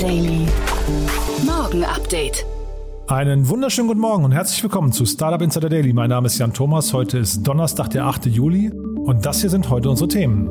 Daily. 0.00 0.46
Morgen 1.44 1.84
Update. 1.84 2.46
Einen 3.06 3.50
wunderschönen 3.50 3.86
guten 3.86 4.00
Morgen 4.00 4.24
und 4.24 4.32
herzlich 4.32 4.62
willkommen 4.62 4.92
zu 4.92 5.04
Startup 5.04 5.42
Insider 5.42 5.68
Daily. 5.68 5.92
Mein 5.92 6.08
Name 6.08 6.26
ist 6.26 6.38
Jan 6.38 6.54
Thomas. 6.54 6.94
Heute 6.94 7.18
ist 7.18 7.46
Donnerstag, 7.46 7.90
der 7.90 8.06
8. 8.06 8.24
Juli 8.24 8.70
und 8.70 9.26
das 9.26 9.42
hier 9.42 9.50
sind 9.50 9.68
heute 9.68 9.90
unsere 9.90 10.08
Themen. 10.08 10.48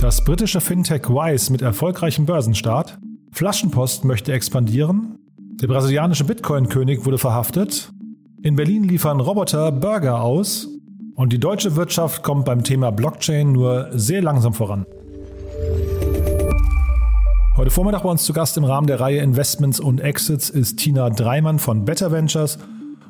Das 0.00 0.24
britische 0.24 0.60
Fintech 0.60 1.08
Wise 1.08 1.52
mit 1.52 1.62
erfolgreichem 1.62 2.26
Börsenstart. 2.26 2.98
Flaschenpost 3.30 4.04
möchte 4.04 4.32
expandieren. 4.32 5.20
Der 5.60 5.68
brasilianische 5.68 6.24
Bitcoin-König 6.24 7.06
wurde 7.06 7.18
verhaftet. 7.18 7.92
In 8.42 8.56
Berlin 8.56 8.82
liefern 8.82 9.20
Roboter 9.20 9.70
Burger 9.70 10.22
aus. 10.22 10.66
Und 11.14 11.32
die 11.32 11.38
deutsche 11.38 11.76
Wirtschaft 11.76 12.24
kommt 12.24 12.46
beim 12.46 12.64
Thema 12.64 12.90
Blockchain 12.90 13.52
nur 13.52 13.90
sehr 13.92 14.22
langsam 14.22 14.54
voran. 14.54 14.86
Heute 17.56 17.70
Vormittag 17.70 18.02
bei 18.02 18.10
uns 18.10 18.24
zu 18.24 18.34
Gast 18.34 18.58
im 18.58 18.64
Rahmen 18.64 18.86
der 18.86 19.00
Reihe 19.00 19.20
Investments 19.20 19.80
und 19.80 20.02
Exits 20.02 20.50
ist 20.50 20.76
Tina 20.76 21.08
Dreimann 21.08 21.58
von 21.58 21.86
Better 21.86 22.12
Ventures. 22.12 22.58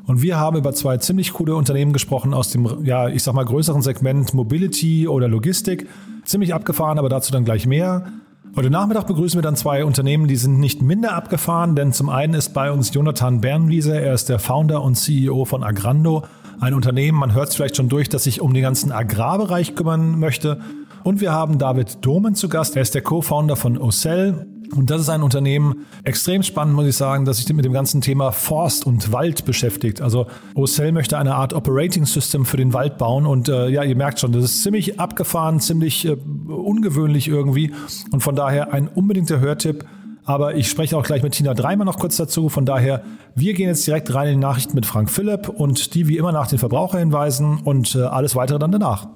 Und 0.07 0.23
wir 0.23 0.39
haben 0.39 0.57
über 0.57 0.73
zwei 0.73 0.99
ziemlich 0.99 1.33
coole 1.33 1.57
Unternehmen 1.57 1.93
gesprochen 1.93 2.33
aus 2.33 2.51
dem, 2.51 2.85
ja, 2.85 3.09
ich 3.09 3.25
sag 3.25 3.35
mal, 3.35 3.45
größeren 3.45 3.83
Segment 3.83 4.35
Mobility 4.35 5.09
oder 5.09 5.27
Logistik. 5.27 5.89
Ziemlich 6.25 6.55
abgefahren, 6.55 7.01
aber 7.01 7.09
dazu 7.09 7.33
dann 7.33 7.45
gleich 7.45 7.67
mehr. 7.67 8.07
Heute 8.55 8.71
Nachmittag 8.71 9.09
begrüßen 9.09 9.37
wir 9.37 9.43
dann 9.43 9.57
zwei 9.57 9.85
Unternehmen, 9.85 10.29
die 10.29 10.37
sind 10.37 10.61
nicht 10.61 10.81
minder 10.81 11.15
abgefahren, 11.15 11.75
denn 11.75 11.93
zum 11.93 12.09
einen 12.09 12.35
ist 12.35 12.55
bei 12.55 12.71
uns 12.71 12.95
Jonathan 12.95 13.41
Bernwiese, 13.41 14.01
er 14.01 14.15
ist 14.15 14.29
der 14.29 14.39
Founder 14.39 14.81
und 14.81 14.95
CEO 14.95 15.45
von 15.45 15.65
Agrando 15.65 16.23
ein 16.61 16.73
Unternehmen, 16.73 17.19
man 17.19 17.35
hört 17.35 17.49
es 17.49 17.55
vielleicht 17.55 17.77
schon 17.77 17.89
durch, 17.89 18.09
das 18.09 18.25
sich 18.25 18.41
um 18.41 18.55
den 18.55 18.63
ganzen 18.63 18.93
Agrarbereich 18.93 19.75
kümmern 19.75 20.19
möchte. 20.19 20.61
Und 21.07 21.21
wir 21.21 21.31
haben 21.31 21.59
David 21.59 22.05
Domen 22.05 22.35
zu 22.35 22.49
Gast. 22.49 22.75
Er 22.75 22.83
ist 22.83 22.97
der 22.97 23.01
Co-Founder 23.01 23.55
von 23.55 23.79
Ocell. 23.79 24.45
Und 24.75 24.91
das 24.91 25.03
ist 25.03 25.09
ein 25.09 25.23
Unternehmen, 25.23 25.87
extrem 26.03 26.43
spannend, 26.43 26.75
muss 26.75 26.89
ich 26.89 26.97
sagen, 26.97 27.25
dass 27.25 27.37
sich 27.37 27.49
mit 27.53 27.65
dem 27.65 27.73
ganzen 27.73 28.01
Thema 28.01 28.33
Forst 28.33 28.85
und 28.85 29.13
Wald 29.13 29.45
beschäftigt. 29.45 30.01
Also 30.01 30.27
Ocell 30.57 30.91
möchte 30.91 31.17
eine 31.17 31.37
Art 31.37 31.53
Operating 31.53 32.07
System 32.07 32.45
für 32.45 32.57
den 32.57 32.73
Wald 32.73 32.99
bauen. 32.99 33.25
Und 33.25 33.49
äh, 33.49 33.69
ja, 33.69 33.85
ihr 33.85 33.95
merkt 33.95 34.19
schon, 34.19 34.33
das 34.33 34.43
ist 34.43 34.65
ziemlich 34.65 34.99
abgefahren, 34.99 35.61
ziemlich 35.61 36.07
äh, 36.07 36.17
ungewöhnlich 36.49 37.29
irgendwie. 37.29 37.73
Und 38.11 38.25
von 38.25 38.35
daher 38.35 38.73
ein 38.73 38.89
unbedingter 38.89 39.39
Hörtipp. 39.39 39.85
Aber 40.25 40.57
ich 40.57 40.69
spreche 40.69 40.97
auch 40.97 41.05
gleich 41.05 41.23
mit 41.23 41.35
Tina 41.35 41.55
Dreimann 41.55 41.87
noch 41.87 42.01
kurz 42.01 42.17
dazu. 42.17 42.49
Von 42.49 42.67
daher, 42.67 43.05
wir 43.37 43.55
gehen 43.55 43.69
jetzt 43.69 43.87
direkt 43.87 44.13
rein 44.13 44.27
in 44.27 44.41
die 44.41 44.45
Nachrichten 44.45 44.75
mit 44.75 44.87
Frank 44.87 45.09
Philipp 45.09 45.49
und 45.51 45.95
die 45.95 46.09
wie 46.09 46.17
immer 46.17 46.33
nach 46.33 46.49
den 46.49 46.59
Verbraucherhinweisen 46.59 47.61
und 47.63 47.95
äh, 47.95 48.01
alles 48.01 48.35
weitere 48.35 48.59
dann 48.59 48.73
danach. 48.73 49.07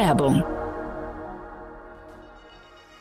Werbung 0.00 0.40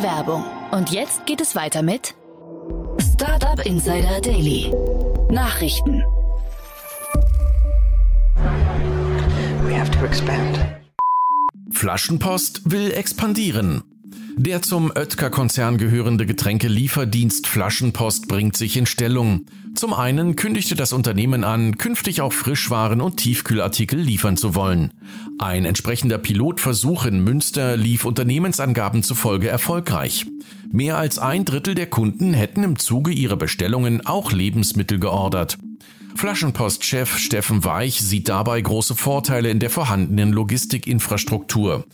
Die 0.00 0.02
Werbung. 0.02 0.44
Und 0.70 0.90
jetzt 0.90 1.26
geht 1.26 1.40
es 1.40 1.54
weiter 1.54 1.82
mit 1.82 2.14
Startup 3.14 3.64
Insider 3.64 4.20
Daily. 4.20 4.72
Nachrichten. 5.30 6.02
We 9.64 9.78
have 9.78 9.90
to 9.90 10.04
expand. 10.04 10.58
Flaschenpost 11.72 12.70
will 12.70 12.90
expandieren. 12.92 13.89
Der 14.42 14.62
zum 14.62 14.90
Oetker-Konzern 14.90 15.76
gehörende 15.76 16.24
Getränkelieferdienst 16.24 17.46
Flaschenpost 17.46 18.26
bringt 18.26 18.56
sich 18.56 18.78
in 18.78 18.86
Stellung. 18.86 19.44
Zum 19.74 19.92
einen 19.92 20.34
kündigte 20.34 20.74
das 20.74 20.94
Unternehmen 20.94 21.44
an, 21.44 21.76
künftig 21.76 22.22
auch 22.22 22.32
Frischwaren 22.32 23.02
und 23.02 23.18
Tiefkühlartikel 23.18 24.00
liefern 24.00 24.38
zu 24.38 24.54
wollen. 24.54 24.94
Ein 25.38 25.66
entsprechender 25.66 26.16
Pilotversuch 26.16 27.04
in 27.04 27.22
Münster 27.22 27.76
lief 27.76 28.06
Unternehmensangaben 28.06 29.02
zufolge 29.02 29.48
erfolgreich. 29.48 30.24
Mehr 30.72 30.96
als 30.96 31.18
ein 31.18 31.44
Drittel 31.44 31.74
der 31.74 31.88
Kunden 31.88 32.32
hätten 32.32 32.64
im 32.64 32.78
Zuge 32.78 33.10
ihrer 33.10 33.36
Bestellungen 33.36 34.06
auch 34.06 34.32
Lebensmittel 34.32 34.98
geordert. 34.98 35.58
Flaschenpost-Chef 36.14 37.18
Steffen 37.18 37.62
Weich 37.64 38.00
sieht 38.00 38.30
dabei 38.30 38.58
große 38.62 38.94
Vorteile 38.94 39.50
in 39.50 39.58
der 39.58 39.68
vorhandenen 39.68 40.32
Logistikinfrastruktur. 40.32 41.84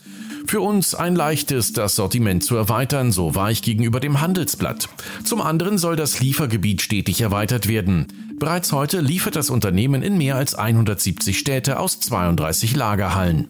Für 0.47 0.61
uns 0.61 0.95
ein 0.95 1.13
leichtes, 1.13 1.73
das 1.73 1.97
Sortiment 1.97 2.41
zu 2.41 2.55
erweitern, 2.55 3.11
so 3.11 3.35
war 3.35 3.51
ich 3.51 3.61
gegenüber 3.61 3.99
dem 3.99 4.21
Handelsblatt. 4.21 4.87
Zum 5.25 5.41
anderen 5.41 5.77
soll 5.77 5.97
das 5.97 6.21
Liefergebiet 6.21 6.81
stetig 6.81 7.19
erweitert 7.19 7.67
werden. 7.67 8.07
Bereits 8.39 8.71
heute 8.71 9.01
liefert 9.01 9.35
das 9.35 9.49
Unternehmen 9.49 10.01
in 10.01 10.17
mehr 10.17 10.37
als 10.37 10.55
170 10.55 11.37
Städte 11.37 11.79
aus 11.79 11.99
32 11.99 12.77
Lagerhallen. 12.77 13.49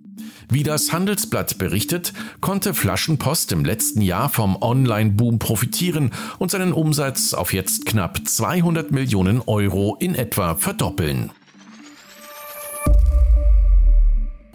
Wie 0.49 0.63
das 0.63 0.91
Handelsblatt 0.91 1.59
berichtet, 1.59 2.13
konnte 2.41 2.73
Flaschenpost 2.73 3.51
im 3.51 3.63
letzten 3.63 4.01
Jahr 4.01 4.29
vom 4.29 4.59
Online-Boom 4.59 5.37
profitieren 5.37 6.09
und 6.39 6.49
seinen 6.49 6.73
Umsatz 6.73 7.35
auf 7.35 7.53
jetzt 7.53 7.85
knapp 7.85 8.27
200 8.27 8.89
Millionen 8.91 9.41
Euro 9.45 9.97
in 9.99 10.15
etwa 10.15 10.55
verdoppeln. 10.55 11.29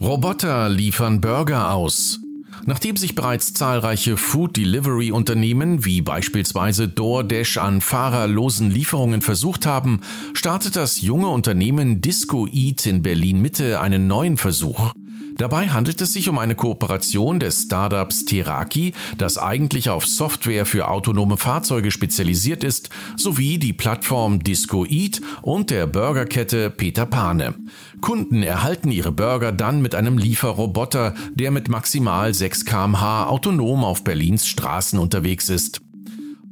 Roboter 0.01 0.69
liefern 0.69 1.21
Burger 1.21 1.71
aus. 1.71 2.22
Nachdem 2.65 2.97
sich 2.97 3.17
bereits 3.17 3.55
zahlreiche 3.55 4.17
Food 4.17 4.57
Delivery 4.57 5.11
Unternehmen 5.11 5.85
wie 5.85 6.01
beispielsweise 6.01 6.87
DoorDash 6.87 7.59
an 7.59 7.81
fahrerlosen 7.81 8.71
Lieferungen 8.71 9.21
versucht 9.21 9.67
haben, 9.67 10.01
startet 10.33 10.77
das 10.77 11.01
junge 11.01 11.29
Unternehmen 11.29 12.01
Disco 12.01 12.47
Eat 12.47 12.87
in 12.87 13.03
Berlin 13.03 13.43
Mitte 13.43 13.81
einen 13.81 14.07
neuen 14.07 14.37
Versuch. 14.37 14.93
Dabei 15.37 15.69
handelt 15.69 16.01
es 16.01 16.13
sich 16.13 16.29
um 16.29 16.39
eine 16.39 16.55
Kooperation 16.55 17.41
des 17.41 17.63
Startups 17.63 18.25
Teraki, 18.25 18.93
das 19.19 19.39
eigentlich 19.39 19.89
auf 19.91 20.07
Software 20.07 20.67
für 20.67 20.89
autonome 20.89 21.37
Fahrzeuge 21.37 21.91
spezialisiert 21.91 22.65
ist, 22.65 22.91
sowie 23.17 23.59
die 23.59 23.73
Plattform 23.73 24.43
Disco 24.43 24.85
Eat 24.85 25.21
und 25.43 25.71
der 25.71 25.87
Burgerkette 25.87 26.71
Peter 26.71 27.07
Pane. 27.07 27.55
Kunden 28.01 28.43
erhalten 28.43 28.91
ihre 28.91 29.13
Burger 29.13 29.53
dann 29.53 29.83
mit 29.83 29.95
einem 29.95 30.19
Lieferroboter, 30.19 31.15
der 31.35 31.51
mit 31.51 31.69
maximal 31.69 32.35
6 32.35 32.65
kmh 32.65 33.27
autonom 33.27 33.85
auf 33.85 34.05
Berlins 34.05 34.47
Straßen 34.47 34.99
unterwegs 34.99 35.49
ist. 35.49 35.81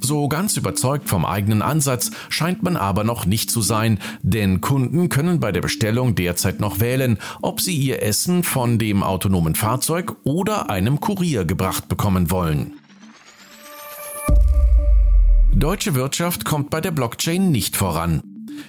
So 0.01 0.29
ganz 0.29 0.57
überzeugt 0.57 1.09
vom 1.09 1.25
eigenen 1.25 1.63
Ansatz 1.63 2.11
scheint 2.29 2.63
man 2.63 2.77
aber 2.77 3.05
noch 3.05 3.27
nicht 3.27 3.51
zu 3.51 3.61
sein, 3.61 3.99
denn 4.23 4.61
Kunden 4.61 5.09
können 5.09 5.41
bei 5.41 5.53
der 5.53 5.61
Bestellung 5.61 6.15
derzeit 6.15 6.61
noch 6.61 6.81
wählen, 6.81 7.19
ob 7.43 7.61
sie 7.61 7.77
ihr 7.77 8.03
Essen 8.03 8.43
von 8.43 8.79
dem 8.79 9.03
autonomen 9.03 9.55
Fahrzeug 9.55 10.17
oder 10.25 10.71
einem 10.71 11.01
Kurier 11.01 11.45
gebracht 11.45 11.89
bekommen 11.89 12.31
wollen. 12.31 12.73
Deutsche 15.53 15.95
Wirtschaft 15.95 16.45
kommt 16.45 16.71
bei 16.71 16.81
der 16.81 16.93
Blockchain 16.93 17.51
nicht 17.51 17.77
voran. 17.77 18.23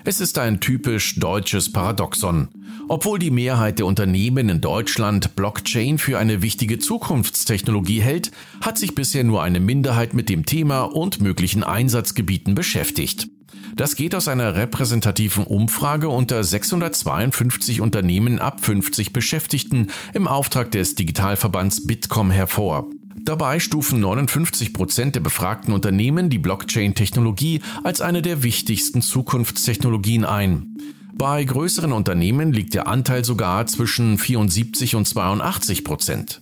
Es 0.03 0.19
ist 0.19 0.38
ein 0.38 0.59
typisch 0.59 1.19
deutsches 1.19 1.71
Paradoxon. 1.71 2.50
Obwohl 2.91 3.19
die 3.19 3.31
Mehrheit 3.31 3.79
der 3.79 3.85
Unternehmen 3.85 4.49
in 4.49 4.59
Deutschland 4.59 5.38
Blockchain 5.38 5.97
für 5.97 6.19
eine 6.19 6.41
wichtige 6.41 6.77
Zukunftstechnologie 6.77 8.01
hält, 8.01 8.31
hat 8.59 8.77
sich 8.77 8.95
bisher 8.95 9.23
nur 9.23 9.41
eine 9.41 9.61
Minderheit 9.61 10.13
mit 10.13 10.27
dem 10.27 10.45
Thema 10.45 10.81
und 10.81 11.21
möglichen 11.21 11.63
Einsatzgebieten 11.63 12.53
beschäftigt. 12.53 13.29
Das 13.77 13.95
geht 13.95 14.13
aus 14.13 14.27
einer 14.27 14.55
repräsentativen 14.55 15.45
Umfrage 15.45 16.09
unter 16.09 16.43
652 16.43 17.79
Unternehmen 17.79 18.39
ab 18.39 18.59
50 18.61 19.13
Beschäftigten 19.13 19.88
im 20.13 20.27
Auftrag 20.27 20.69
des 20.71 20.95
Digitalverbands 20.95 21.88
Bitkom 21.88 22.29
hervor. 22.29 22.89
Dabei 23.23 23.61
stufen 23.61 24.01
59 24.01 24.73
Prozent 24.73 25.15
der 25.15 25.21
befragten 25.21 25.73
Unternehmen 25.73 26.29
die 26.29 26.39
Blockchain-Technologie 26.39 27.61
als 27.85 28.01
eine 28.01 28.21
der 28.21 28.43
wichtigsten 28.43 29.01
Zukunftstechnologien 29.01 30.25
ein. 30.25 30.75
Bei 31.13 31.43
größeren 31.43 31.91
Unternehmen 31.91 32.53
liegt 32.53 32.73
der 32.73 32.87
Anteil 32.87 33.25
sogar 33.25 33.67
zwischen 33.67 34.17
74 34.17 34.95
und 34.95 35.07
82 35.07 35.83
Prozent. 35.83 36.41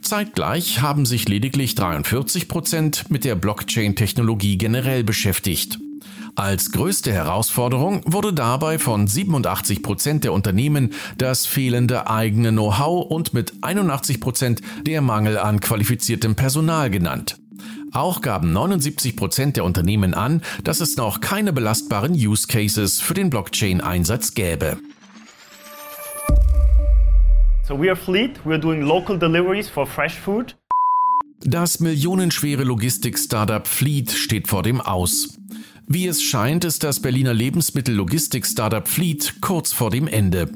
Zeitgleich 0.00 0.80
haben 0.80 1.06
sich 1.06 1.28
lediglich 1.28 1.74
43 1.74 2.48
Prozent 2.48 3.10
mit 3.10 3.24
der 3.24 3.34
Blockchain-Technologie 3.34 4.58
generell 4.58 5.04
beschäftigt. 5.04 5.78
Als 6.36 6.70
größte 6.70 7.12
Herausforderung 7.12 8.02
wurde 8.04 8.32
dabei 8.32 8.78
von 8.78 9.06
87 9.06 9.82
Prozent 9.82 10.22
der 10.22 10.34
Unternehmen 10.34 10.92
das 11.16 11.46
fehlende 11.46 12.10
eigene 12.10 12.50
Know-how 12.50 13.10
und 13.10 13.32
mit 13.32 13.54
81 13.62 14.20
Prozent 14.20 14.60
der 14.86 15.00
Mangel 15.00 15.38
an 15.38 15.60
qualifiziertem 15.60 16.34
Personal 16.34 16.90
genannt. 16.90 17.38
Auch 17.96 18.20
gaben 18.20 18.52
79 18.52 19.16
Prozent 19.16 19.56
der 19.56 19.64
Unternehmen 19.64 20.12
an, 20.12 20.42
dass 20.62 20.80
es 20.80 20.98
noch 20.98 21.22
keine 21.22 21.54
belastbaren 21.54 22.12
Use 22.12 22.46
Cases 22.46 23.00
für 23.00 23.14
den 23.14 23.30
Blockchain-Einsatz 23.30 24.34
gäbe. 24.34 24.76
So 27.66 27.80
we 27.80 27.88
are 27.88 27.96
Fleet. 27.96 28.32
We 28.44 28.50
are 28.50 28.60
doing 28.60 28.82
local 28.82 29.18
deliveries 29.18 29.70
for 29.70 29.86
fresh 29.86 30.12
food. 30.12 30.58
Das 31.40 31.80
millionenschwere 31.80 32.64
Logistik-Startup 32.64 33.66
Fleet 33.66 34.10
steht 34.10 34.46
vor 34.46 34.62
dem 34.62 34.82
Aus. 34.82 35.38
Wie 35.86 36.06
es 36.06 36.22
scheint, 36.22 36.66
ist 36.66 36.84
das 36.84 37.00
Berliner 37.00 37.32
Lebensmittellogistik-Startup 37.32 38.86
Fleet 38.86 39.36
kurz 39.40 39.72
vor 39.72 39.90
dem 39.90 40.06
Ende. 40.06 40.52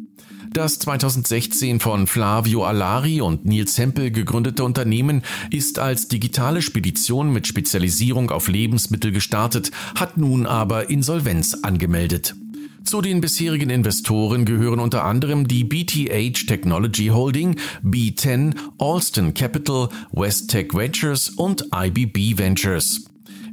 Das 0.52 0.80
2016 0.80 1.78
von 1.78 2.08
Flavio 2.08 2.64
Alari 2.64 3.20
und 3.20 3.44
Nils 3.44 3.78
Hempel 3.78 4.10
gegründete 4.10 4.64
Unternehmen 4.64 5.22
ist 5.52 5.78
als 5.78 6.08
digitale 6.08 6.60
Spedition 6.60 7.32
mit 7.32 7.46
Spezialisierung 7.46 8.30
auf 8.30 8.48
Lebensmittel 8.48 9.12
gestartet, 9.12 9.70
hat 9.94 10.16
nun 10.16 10.46
aber 10.46 10.90
Insolvenz 10.90 11.54
angemeldet. 11.62 12.34
Zu 12.82 13.00
den 13.00 13.20
bisherigen 13.20 13.70
Investoren 13.70 14.44
gehören 14.44 14.80
unter 14.80 15.04
anderem 15.04 15.46
die 15.46 15.62
BTH 15.62 16.46
Technology 16.48 17.06
Holding, 17.06 17.54
B10, 17.84 18.56
Alston 18.78 19.34
Capital, 19.34 19.88
Westtech 20.10 20.74
Ventures 20.74 21.30
und 21.30 21.66
IBB 21.72 22.38
Ventures. 22.38 23.04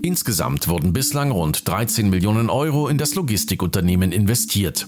Insgesamt 0.01 0.67
wurden 0.67 0.93
bislang 0.93 1.29
rund 1.29 1.67
13 1.67 2.09
Millionen 2.09 2.49
Euro 2.49 2.87
in 2.87 2.97
das 2.97 3.13
Logistikunternehmen 3.13 4.11
investiert. 4.11 4.87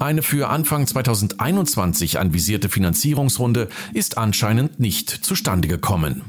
Eine 0.00 0.22
für 0.22 0.48
Anfang 0.48 0.86
2021 0.86 2.18
anvisierte 2.18 2.70
Finanzierungsrunde 2.70 3.68
ist 3.92 4.16
anscheinend 4.16 4.80
nicht 4.80 5.10
zustande 5.10 5.68
gekommen. 5.68 6.22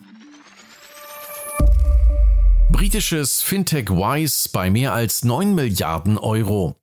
Britisches 2.70 3.42
Fintech 3.42 3.90
Wise 3.90 4.50
bei 4.52 4.70
mehr 4.70 4.92
als 4.94 5.24
9 5.24 5.56
Milliarden 5.56 6.18
Euro. 6.18 6.76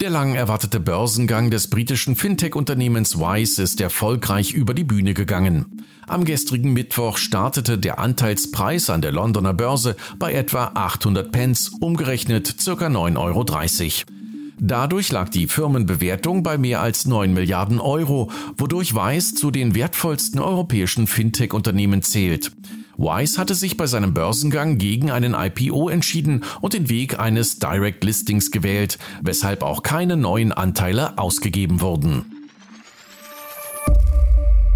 Der 0.00 0.10
lang 0.10 0.34
erwartete 0.34 0.80
Börsengang 0.80 1.52
des 1.52 1.70
britischen 1.70 2.16
Fintech-Unternehmens 2.16 3.16
Wise 3.16 3.62
ist 3.62 3.80
erfolgreich 3.80 4.52
über 4.52 4.74
die 4.74 4.82
Bühne 4.82 5.14
gegangen. 5.14 5.84
Am 6.08 6.24
gestrigen 6.24 6.72
Mittwoch 6.72 7.16
startete 7.16 7.78
der 7.78 8.00
Anteilspreis 8.00 8.90
an 8.90 9.02
der 9.02 9.12
Londoner 9.12 9.54
Börse 9.54 9.94
bei 10.18 10.32
etwa 10.32 10.72
800 10.74 11.30
Pence, 11.30 11.70
umgerechnet 11.80 12.56
ca. 12.58 12.72
9,30 12.72 13.18
Euro. 13.18 14.21
Dadurch 14.64 15.10
lag 15.10 15.28
die 15.28 15.48
Firmenbewertung 15.48 16.44
bei 16.44 16.56
mehr 16.56 16.80
als 16.80 17.04
9 17.04 17.34
Milliarden 17.34 17.80
Euro, 17.80 18.30
wodurch 18.56 18.94
Wise 18.94 19.34
zu 19.34 19.50
den 19.50 19.74
wertvollsten 19.74 20.38
europäischen 20.38 21.08
Fintech-Unternehmen 21.08 22.02
zählt. 22.02 22.52
Wise 22.96 23.38
hatte 23.38 23.56
sich 23.56 23.76
bei 23.76 23.88
seinem 23.88 24.14
Börsengang 24.14 24.78
gegen 24.78 25.10
einen 25.10 25.34
IPO 25.34 25.88
entschieden 25.88 26.44
und 26.60 26.74
den 26.74 26.88
Weg 26.88 27.18
eines 27.18 27.58
Direct 27.58 28.04
Listings 28.04 28.52
gewählt, 28.52 29.00
weshalb 29.20 29.64
auch 29.64 29.82
keine 29.82 30.16
neuen 30.16 30.52
Anteile 30.52 31.18
ausgegeben 31.18 31.80
wurden. 31.80 32.48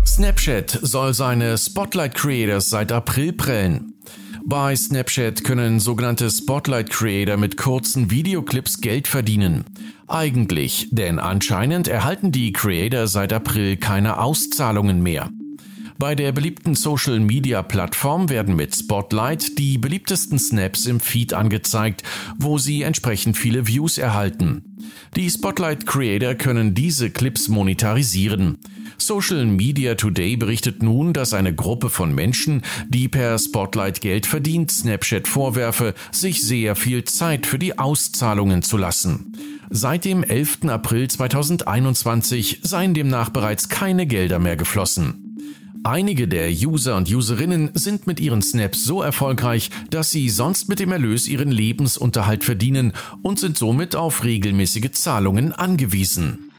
Snapchat 0.04 0.80
soll 0.82 1.14
seine 1.14 1.56
Spotlight 1.56 2.16
Creators 2.16 2.70
seit 2.70 2.90
April 2.90 3.32
prellen. 3.34 3.94
Bei 4.48 4.76
Snapchat 4.76 5.42
können 5.42 5.80
sogenannte 5.80 6.30
Spotlight 6.30 6.88
Creator 6.90 7.36
mit 7.36 7.56
kurzen 7.56 8.12
Videoclips 8.12 8.80
Geld 8.80 9.08
verdienen. 9.08 9.64
Eigentlich, 10.06 10.86
denn 10.92 11.18
anscheinend 11.18 11.88
erhalten 11.88 12.30
die 12.30 12.52
Creator 12.52 13.08
seit 13.08 13.32
April 13.32 13.76
keine 13.76 14.20
Auszahlungen 14.20 15.02
mehr. 15.02 15.30
Bei 15.98 16.14
der 16.14 16.30
beliebten 16.30 16.76
Social-Media-Plattform 16.76 18.28
werden 18.28 18.54
mit 18.54 18.76
Spotlight 18.76 19.58
die 19.58 19.78
beliebtesten 19.78 20.38
Snaps 20.38 20.86
im 20.86 21.00
Feed 21.00 21.34
angezeigt, 21.34 22.04
wo 22.38 22.56
sie 22.56 22.82
entsprechend 22.82 23.36
viele 23.36 23.66
Views 23.66 23.98
erhalten. 23.98 24.76
Die 25.16 25.28
Spotlight 25.28 25.86
Creator 25.86 26.34
können 26.34 26.72
diese 26.72 27.10
Clips 27.10 27.48
monetarisieren. 27.48 28.58
Social 28.98 29.44
Media 29.46 29.94
Today 29.94 30.36
berichtet 30.36 30.82
nun, 30.82 31.12
dass 31.12 31.34
eine 31.34 31.54
Gruppe 31.54 31.90
von 31.90 32.14
Menschen, 32.14 32.62
die 32.88 33.08
per 33.08 33.38
Spotlight 33.38 34.00
Geld 34.00 34.26
verdient, 34.26 34.70
Snapchat 34.70 35.28
vorwerfe, 35.28 35.94
sich 36.12 36.42
sehr 36.42 36.76
viel 36.76 37.04
Zeit 37.04 37.46
für 37.46 37.58
die 37.58 37.78
Auszahlungen 37.78 38.62
zu 38.62 38.76
lassen. 38.76 39.32
Seit 39.70 40.04
dem 40.04 40.22
11. 40.22 40.68
April 40.68 41.08
2021 41.08 42.60
seien 42.62 42.94
demnach 42.94 43.30
bereits 43.30 43.68
keine 43.68 44.06
Gelder 44.06 44.38
mehr 44.38 44.56
geflossen. 44.56 45.26
Einige 45.86 46.26
der 46.26 46.50
User 46.50 46.96
und 46.96 47.08
Userinnen 47.08 47.70
sind 47.74 48.08
mit 48.08 48.18
ihren 48.18 48.42
Snaps 48.42 48.82
so 48.82 49.02
erfolgreich, 49.02 49.70
dass 49.90 50.10
sie 50.10 50.30
sonst 50.30 50.68
mit 50.68 50.80
dem 50.80 50.90
Erlös 50.90 51.28
ihren 51.28 51.52
Lebensunterhalt 51.52 52.42
verdienen 52.42 52.92
und 53.22 53.38
sind 53.38 53.56
somit 53.56 53.94
auf 53.94 54.24
regelmäßige 54.24 54.90
Zahlungen 54.90 55.52
angewiesen. 55.52 56.50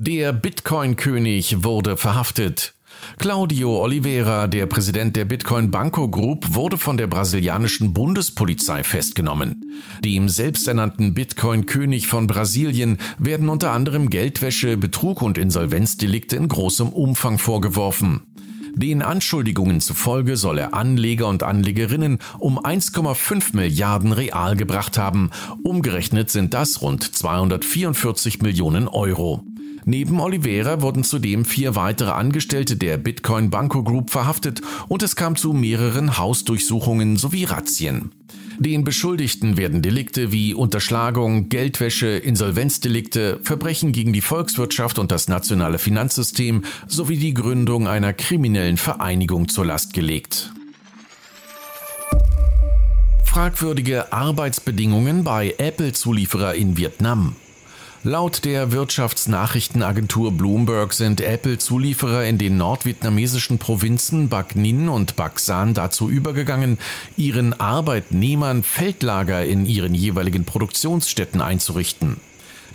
Der 0.00 0.32
Bitcoin-König 0.32 1.64
wurde 1.64 1.96
verhaftet. 1.96 2.74
Claudio 3.18 3.82
Oliveira, 3.82 4.46
der 4.46 4.66
Präsident 4.66 5.16
der 5.16 5.24
Bitcoin 5.24 5.72
Banco 5.72 6.08
Group, 6.08 6.54
wurde 6.54 6.78
von 6.78 6.96
der 6.96 7.08
brasilianischen 7.08 7.92
Bundespolizei 7.92 8.84
festgenommen. 8.84 9.74
Dem 10.04 10.28
selbsternannten 10.28 11.14
Bitcoin-König 11.14 12.06
von 12.06 12.28
Brasilien 12.28 12.98
werden 13.18 13.48
unter 13.48 13.72
anderem 13.72 14.08
Geldwäsche, 14.08 14.76
Betrug 14.76 15.20
und 15.20 15.36
Insolvenzdelikte 15.36 16.36
in 16.36 16.46
großem 16.46 16.90
Umfang 16.90 17.38
vorgeworfen. 17.38 18.22
Den 18.76 19.02
Anschuldigungen 19.02 19.80
zufolge 19.80 20.36
soll 20.36 20.58
er 20.58 20.74
Anleger 20.74 21.26
und 21.26 21.42
Anlegerinnen 21.42 22.18
um 22.38 22.60
1,5 22.60 23.56
Milliarden 23.56 24.12
Real 24.12 24.54
gebracht 24.54 24.96
haben. 24.96 25.30
Umgerechnet 25.64 26.30
sind 26.30 26.54
das 26.54 26.82
rund 26.82 27.02
244 27.02 28.40
Millionen 28.42 28.86
Euro. 28.86 29.42
Neben 29.88 30.20
Oliveira 30.20 30.82
wurden 30.82 31.02
zudem 31.02 31.46
vier 31.46 31.74
weitere 31.74 32.10
Angestellte 32.10 32.76
der 32.76 32.98
Bitcoin 32.98 33.48
Banco 33.48 33.82
Group 33.82 34.10
verhaftet 34.10 34.60
und 34.86 35.02
es 35.02 35.16
kam 35.16 35.34
zu 35.34 35.54
mehreren 35.54 36.18
Hausdurchsuchungen 36.18 37.16
sowie 37.16 37.44
Razzien. 37.44 38.12
Den 38.58 38.84
Beschuldigten 38.84 39.56
werden 39.56 39.80
Delikte 39.80 40.30
wie 40.30 40.52
Unterschlagung, 40.52 41.48
Geldwäsche, 41.48 42.08
Insolvenzdelikte, 42.08 43.40
Verbrechen 43.42 43.92
gegen 43.92 44.12
die 44.12 44.20
Volkswirtschaft 44.20 44.98
und 44.98 45.10
das 45.10 45.28
nationale 45.28 45.78
Finanzsystem 45.78 46.64
sowie 46.86 47.16
die 47.16 47.32
Gründung 47.32 47.88
einer 47.88 48.12
kriminellen 48.12 48.76
Vereinigung 48.76 49.48
zur 49.48 49.64
Last 49.64 49.94
gelegt. 49.94 50.52
Fragwürdige 53.24 54.12
Arbeitsbedingungen 54.12 55.24
bei 55.24 55.54
Apple-Zulieferer 55.56 56.56
in 56.56 56.76
Vietnam. 56.76 57.36
Laut 58.08 58.46
der 58.46 58.72
Wirtschaftsnachrichtenagentur 58.72 60.32
Bloomberg 60.32 60.94
sind 60.94 61.20
Apple-Zulieferer 61.20 62.24
in 62.24 62.38
den 62.38 62.56
nordvietnamesischen 62.56 63.58
Provinzen 63.58 64.30
Bac 64.30 64.56
Ninh 64.56 64.88
und 64.88 65.14
Bac 65.14 65.38
San 65.38 65.74
dazu 65.74 66.08
übergegangen, 66.08 66.78
ihren 67.18 67.52
Arbeitnehmern 67.60 68.62
Feldlager 68.62 69.44
in 69.44 69.66
ihren 69.66 69.94
jeweiligen 69.94 70.46
Produktionsstätten 70.46 71.42
einzurichten. 71.42 72.16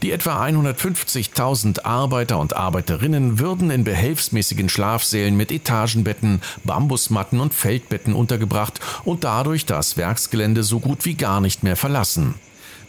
Die 0.03 0.11
etwa 0.11 0.39
150.000 0.45 1.83
Arbeiter 1.83 2.37
und 2.37 2.55
Arbeiterinnen 2.55 3.39
würden 3.39 3.71
in 3.71 3.83
behelfsmäßigen 3.83 4.69
Schlafsälen 4.69 5.35
mit 5.35 5.51
Etagenbetten, 5.51 6.41
Bambusmatten 6.63 7.39
und 7.39 7.55
Feldbetten 7.55 8.13
untergebracht 8.13 8.79
und 9.03 9.23
dadurch 9.23 9.65
das 9.65 9.97
Werksgelände 9.97 10.61
so 10.61 10.79
gut 10.79 11.05
wie 11.05 11.15
gar 11.15 11.41
nicht 11.41 11.63
mehr 11.63 11.75
verlassen. 11.75 12.35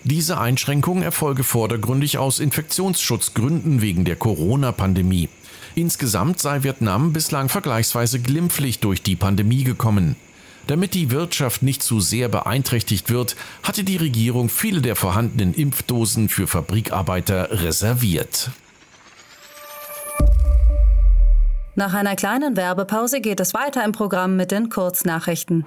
Diese 0.04 0.38
Einschränkung 0.38 1.02
erfolge 1.02 1.44
vordergründig 1.44 2.18
aus 2.18 2.38
Infektionsschutzgründen 2.38 3.80
wegen 3.80 4.04
der 4.04 4.16
Corona-Pandemie. 4.16 5.30
Insgesamt 5.74 6.40
sei 6.40 6.62
Vietnam 6.62 7.14
bislang 7.14 7.48
vergleichsweise 7.48 8.20
glimpflich 8.20 8.80
durch 8.80 9.02
die 9.02 9.16
Pandemie 9.16 9.64
gekommen. 9.64 10.16
Damit 10.66 10.92
die 10.92 11.10
Wirtschaft 11.10 11.62
nicht 11.62 11.82
zu 11.82 12.00
sehr 12.00 12.28
beeinträchtigt 12.28 13.10
wird, 13.10 13.34
hatte 13.62 13.82
die 13.82 13.96
Regierung 13.96 14.50
viele 14.50 14.82
der 14.82 14.94
vorhandenen 14.94 15.54
Impfdosen 15.54 16.28
für 16.28 16.46
Fabrikarbeiter 16.46 17.62
reserviert. 17.62 18.50
Nach 21.76 21.94
einer 21.94 22.14
kleinen 22.14 22.56
Werbepause 22.56 23.20
geht 23.20 23.40
es 23.40 23.54
weiter 23.54 23.84
im 23.84 23.92
Programm 23.92 24.36
mit 24.36 24.52
den 24.52 24.68
Kurznachrichten. 24.68 25.66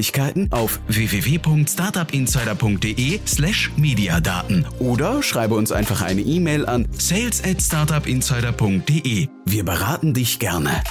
auf 0.51 0.79
www.startupinsider.de 0.87 3.19
slash 3.25 3.71
mediadaten 3.77 4.65
oder 4.79 5.23
schreibe 5.23 5.55
uns 5.55 5.71
einfach 5.71 6.01
eine 6.01 6.19
E-Mail 6.21 6.65
an 6.65 6.87
sales 6.91 7.41
at 7.43 7.61
startupinsider.de. 7.61 9.27
Wir 9.45 9.65
beraten 9.65 10.13
dich 10.13 10.39
gerne. 10.39 10.83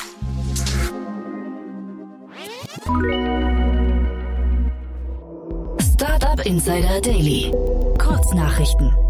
Startup 5.81 6.47
Insider 6.47 7.01
Daily. 7.01 7.53
Kurznachrichten. 7.99 9.10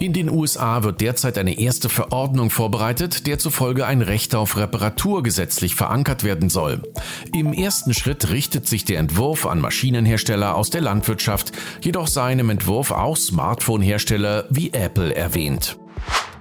In 0.00 0.12
den 0.12 0.30
USA 0.30 0.84
wird 0.84 1.00
derzeit 1.00 1.38
eine 1.38 1.58
erste 1.58 1.88
Verordnung 1.88 2.50
vorbereitet, 2.50 3.26
der 3.26 3.40
zufolge 3.40 3.84
ein 3.84 4.00
Recht 4.00 4.36
auf 4.36 4.56
Reparatur 4.56 5.24
gesetzlich 5.24 5.74
verankert 5.74 6.22
werden 6.22 6.50
soll. 6.50 6.82
Im 7.34 7.52
ersten 7.52 7.92
Schritt 7.94 8.30
richtet 8.30 8.68
sich 8.68 8.84
der 8.84 9.00
Entwurf 9.00 9.44
an 9.44 9.60
Maschinenhersteller 9.60 10.54
aus 10.54 10.70
der 10.70 10.82
Landwirtschaft, 10.82 11.50
jedoch 11.80 12.06
sei 12.06 12.32
im 12.32 12.50
Entwurf 12.50 12.92
auch 12.92 13.16
Smartphone-Hersteller 13.16 14.44
wie 14.50 14.72
Apple 14.72 15.16
erwähnt. 15.16 15.78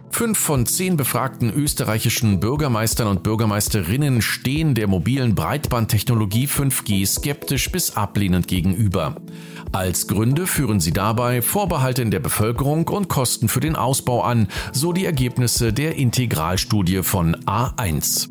Fünf 0.10 0.40
von 0.40 0.66
zehn 0.66 0.98
befragten 0.98 1.54
österreichischen 1.54 2.40
Bürgermeistern 2.40 3.08
und 3.08 3.24
Bürgermeisterinnen 3.24 4.22
stehen 4.22 4.74
der 4.74 4.88
mobilen 4.88 5.36
Breitbandtechnologie 5.36 6.48
5G 6.48 7.06
skeptisch 7.06 7.72
bis 7.72 7.96
ablehnend 7.96 8.48
gegenüber. 8.48 9.18
Als 9.72 10.08
Gründe 10.08 10.48
führen 10.48 10.80
sie 10.80 10.94
dabei 10.94 11.42
Vorbehalte 11.42 12.02
in 12.02 12.12
der 12.12 12.20
Bevölkerung 12.20 12.88
und 12.88 13.10
Kosten 13.10 13.48
für 13.48 13.60
den 13.60 13.76
Ausbau 13.76 14.22
an, 14.22 14.48
so 14.72 14.92
die 14.92 15.06
Ergebnisse 15.06 15.72
der 15.72 15.96
Integralstudie 15.96 17.04
von 17.04 17.36
A1. 17.46 18.30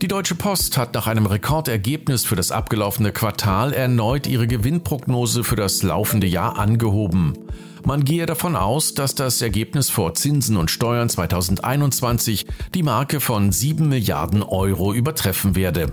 Die 0.00 0.08
Deutsche 0.08 0.34
Post 0.34 0.78
hat 0.78 0.94
nach 0.94 1.06
einem 1.06 1.26
Rekordergebnis 1.26 2.24
für 2.24 2.36
das 2.36 2.52
abgelaufene 2.52 3.12
Quartal 3.12 3.74
erneut 3.74 4.26
ihre 4.26 4.46
Gewinnprognose 4.46 5.44
für 5.44 5.56
das 5.56 5.82
laufende 5.82 6.26
Jahr 6.26 6.58
angehoben. 6.58 7.34
Man 7.84 8.04
gehe 8.04 8.26
davon 8.26 8.56
aus, 8.56 8.94
dass 8.94 9.14
das 9.14 9.40
Ergebnis 9.40 9.90
vor 9.90 10.14
Zinsen 10.14 10.56
und 10.56 10.70
Steuern 10.70 11.08
2021 11.08 12.46
die 12.74 12.82
Marke 12.82 13.20
von 13.20 13.52
7 13.52 13.88
Milliarden 13.88 14.42
Euro 14.42 14.92
übertreffen 14.92 15.56
werde. 15.56 15.92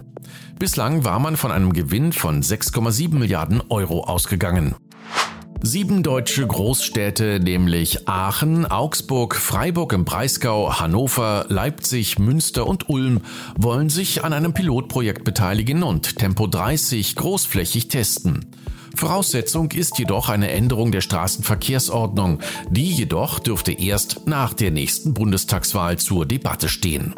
Bislang 0.59 1.05
war 1.05 1.19
man 1.19 1.37
von 1.37 1.51
einem 1.51 1.73
Gewinn 1.73 2.11
von 2.11 2.41
6,7 2.41 3.15
Milliarden 3.15 3.61
Euro 3.69 4.03
ausgegangen. 4.03 4.75
Sieben 5.61 6.03
deutsche 6.03 6.45
Großstädte, 6.45 7.39
nämlich 7.39 8.07
Aachen, 8.07 8.67
Augsburg, 8.67 9.35
Freiburg 9.35 9.91
im 9.91 10.05
Breisgau, 10.05 10.79
Hannover, 10.79 11.45
Leipzig, 11.49 12.19
Münster 12.19 12.67
und 12.67 12.89
Ulm, 12.89 13.21
wollen 13.57 13.89
sich 13.89 14.23
an 14.23 14.33
einem 14.33 14.53
Pilotprojekt 14.53 15.23
beteiligen 15.23 15.81
und 15.81 16.17
Tempo 16.17 16.45
30 16.45 17.15
großflächig 17.15 17.87
testen. 17.87 18.45
Voraussetzung 18.97 19.71
ist 19.71 19.99
jedoch 19.99 20.27
eine 20.27 20.49
Änderung 20.49 20.91
der 20.91 21.01
Straßenverkehrsordnung. 21.01 22.39
Die 22.71 22.91
jedoch 22.91 23.37
dürfte 23.37 23.71
erst 23.71 24.25
nach 24.25 24.55
der 24.55 24.71
nächsten 24.71 25.13
Bundestagswahl 25.13 25.97
zur 25.97 26.25
Debatte 26.25 26.67
stehen. 26.67 27.13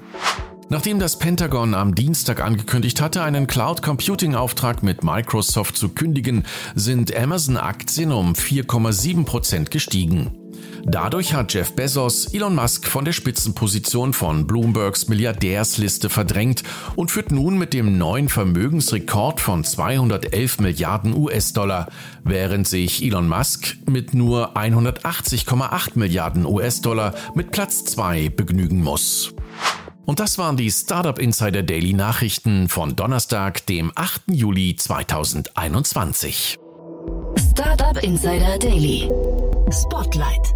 Nachdem 0.67 1.00
das 1.00 1.17
Pentagon 1.17 1.74
am 1.74 1.95
Dienstag 1.95 2.41
angekündigt 2.41 3.00
hatte, 3.01 3.24
einen 3.24 3.48
Cloud 3.48 3.81
Computing 3.81 4.36
Auftrag 4.36 4.83
mit 4.83 5.05
Microsoft 5.05 5.77
zu 5.77 5.89
kündigen, 5.89 6.43
sind 6.75 7.15
Amazon 7.15 7.55
Aktien 7.55 8.12
um 8.12 8.33
4,7 8.33 9.24
Prozent 9.24 9.71
gestiegen. 9.71 10.38
Dadurch 10.86 11.33
hat 11.33 11.53
Jeff 11.53 11.74
Bezos 11.74 12.33
Elon 12.33 12.55
Musk 12.55 12.88
von 12.88 13.05
der 13.05 13.12
Spitzenposition 13.12 14.13
von 14.13 14.48
Bloombergs 14.48 15.07
Milliardärsliste 15.07 16.09
verdrängt 16.09 16.63
und 16.95 17.12
führt 17.12 17.31
nun 17.31 17.57
mit 17.57 17.74
dem 17.74 17.98
neuen 17.98 18.29
Vermögensrekord 18.29 19.39
von 19.39 19.63
211 19.63 20.59
Milliarden 20.59 21.15
US-Dollar, 21.15 21.89
während 22.24 22.67
sich 22.67 23.03
Elon 23.03 23.27
Musk 23.27 23.77
mit 23.88 24.13
nur 24.13 24.55
180,8 24.55 25.91
Milliarden 25.95 26.45
US-Dollar 26.45 27.13
mit 27.36 27.51
Platz 27.51 27.86
2 27.86 28.29
begnügen 28.29 28.81
muss. 28.81 29.33
Und 30.05 30.19
das 30.19 30.39
waren 30.39 30.57
die 30.57 30.71
Startup 30.71 31.19
Insider 31.19 31.62
Daily 31.62 31.93
Nachrichten 31.93 32.67
von 32.67 32.95
Donnerstag, 32.95 33.65
dem 33.67 33.91
8. 33.93 34.24
Juli 34.31 34.75
2021. 34.75 36.57
Startup 37.38 38.03
Insider 38.03 38.57
Daily. 38.57 39.07
Spotlight. 39.71 40.55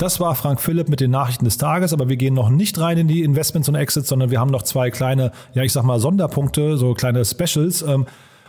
Das 0.00 0.18
war 0.18 0.34
Frank 0.34 0.62
Philipp 0.62 0.88
mit 0.88 1.00
den 1.00 1.10
Nachrichten 1.10 1.44
des 1.44 1.58
Tages, 1.58 1.92
aber 1.92 2.08
wir 2.08 2.16
gehen 2.16 2.32
noch 2.32 2.48
nicht 2.48 2.80
rein 2.80 2.96
in 2.96 3.06
die 3.06 3.22
Investments 3.22 3.68
und 3.68 3.74
Exits, 3.74 4.08
sondern 4.08 4.30
wir 4.30 4.40
haben 4.40 4.50
noch 4.50 4.62
zwei 4.62 4.90
kleine, 4.90 5.30
ja 5.52 5.62
ich 5.62 5.74
sag 5.74 5.82
mal 5.82 6.00
Sonderpunkte, 6.00 6.78
so 6.78 6.94
kleine 6.94 7.22
Specials. 7.26 7.82
Ähm, 7.82 8.06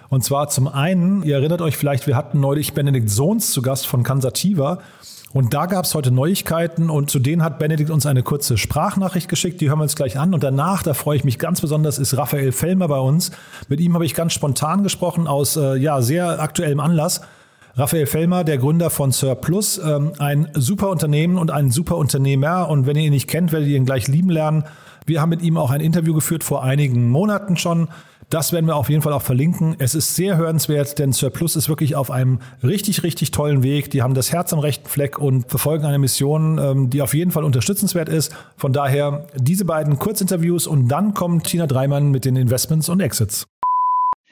und 0.07 0.23
zwar 0.23 0.47
zum 0.47 0.69
einen, 0.69 1.23
ihr 1.23 1.35
erinnert 1.35 1.59
euch 1.59 1.75
vielleicht, 1.75 2.07
wir 2.07 2.15
hatten 2.15 2.39
neulich 2.39 2.73
Benedikt 2.73 3.09
Sohns 3.09 3.51
zu 3.51 3.61
Gast 3.61 3.85
von 3.85 4.03
Kansativa. 4.03 4.79
Und 5.33 5.53
da 5.53 5.65
gab 5.65 5.83
es 5.83 5.93
heute 5.93 6.09
Neuigkeiten 6.09 6.89
und 6.89 7.09
zu 7.09 7.19
denen 7.19 7.43
hat 7.43 7.59
Benedikt 7.59 7.89
uns 7.89 8.05
eine 8.05 8.23
kurze 8.23 8.57
Sprachnachricht 8.57 9.27
geschickt, 9.27 9.59
die 9.59 9.67
hören 9.67 9.79
wir 9.79 9.83
uns 9.83 9.97
gleich 9.97 10.17
an. 10.17 10.33
Und 10.33 10.43
danach, 10.43 10.83
da 10.83 10.93
freue 10.93 11.17
ich 11.17 11.25
mich 11.25 11.37
ganz 11.37 11.59
besonders, 11.59 11.99
ist 11.99 12.15
Raphael 12.15 12.53
Fellmer 12.53 12.87
bei 12.87 12.99
uns. 12.99 13.31
Mit 13.67 13.81
ihm 13.81 13.93
habe 13.93 14.05
ich 14.05 14.13
ganz 14.13 14.31
spontan 14.31 14.83
gesprochen 14.83 15.27
aus 15.27 15.57
äh, 15.57 15.75
ja, 15.75 16.01
sehr 16.01 16.39
aktuellem 16.39 16.79
Anlass. 16.79 17.19
Raphael 17.75 18.05
Fellmer, 18.05 18.43
der 18.43 18.57
Gründer 18.57 18.89
von 18.89 19.11
Surplus, 19.11 19.77
ähm, 19.77 20.11
ein 20.19 20.49
super 20.55 20.89
Unternehmen 20.89 21.37
und 21.37 21.51
ein 21.51 21.71
super 21.71 21.97
Unternehmer. 21.97 22.69
Und 22.69 22.85
wenn 22.85 22.97
ihr 22.97 23.03
ihn 23.03 23.11
nicht 23.11 23.29
kennt, 23.29 23.51
werdet 23.51 23.69
ihr 23.69 23.77
ihn 23.77 23.85
gleich 23.85 24.07
lieben 24.07 24.29
lernen. 24.29 24.65
Wir 25.05 25.21
haben 25.21 25.29
mit 25.29 25.41
ihm 25.41 25.57
auch 25.57 25.71
ein 25.71 25.81
Interview 25.81 26.13
geführt 26.13 26.43
vor 26.43 26.63
einigen 26.63 27.09
Monaten 27.09 27.57
schon. 27.57 27.87
Das 28.29 28.53
werden 28.53 28.65
wir 28.65 28.77
auf 28.77 28.89
jeden 28.89 29.01
Fall 29.01 29.11
auch 29.11 29.21
verlinken. 29.21 29.75
Es 29.79 29.93
ist 29.93 30.15
sehr 30.15 30.37
hörenswert, 30.37 30.99
denn 30.99 31.11
Surplus 31.11 31.57
ist 31.57 31.67
wirklich 31.67 31.97
auf 31.97 32.11
einem 32.11 32.39
richtig, 32.63 33.03
richtig 33.03 33.31
tollen 33.31 33.61
Weg. 33.61 33.91
Die 33.91 34.01
haben 34.01 34.13
das 34.13 34.31
Herz 34.31 34.53
am 34.53 34.59
rechten 34.59 34.87
Fleck 34.87 35.19
und 35.19 35.49
verfolgen 35.49 35.85
eine 35.85 35.99
Mission, 35.99 36.57
ähm, 36.57 36.89
die 36.89 37.01
auf 37.01 37.13
jeden 37.13 37.31
Fall 37.31 37.43
unterstützenswert 37.43 38.07
ist. 38.07 38.33
Von 38.55 38.71
daher 38.71 39.25
diese 39.35 39.65
beiden 39.65 39.99
Kurzinterviews 39.99 40.65
und 40.65 40.87
dann 40.87 41.13
kommt 41.13 41.45
Tina 41.45 41.67
Dreimann 41.67 42.09
mit 42.09 42.23
den 42.23 42.37
Investments 42.37 42.87
und 42.87 43.01
Exits. 43.01 43.47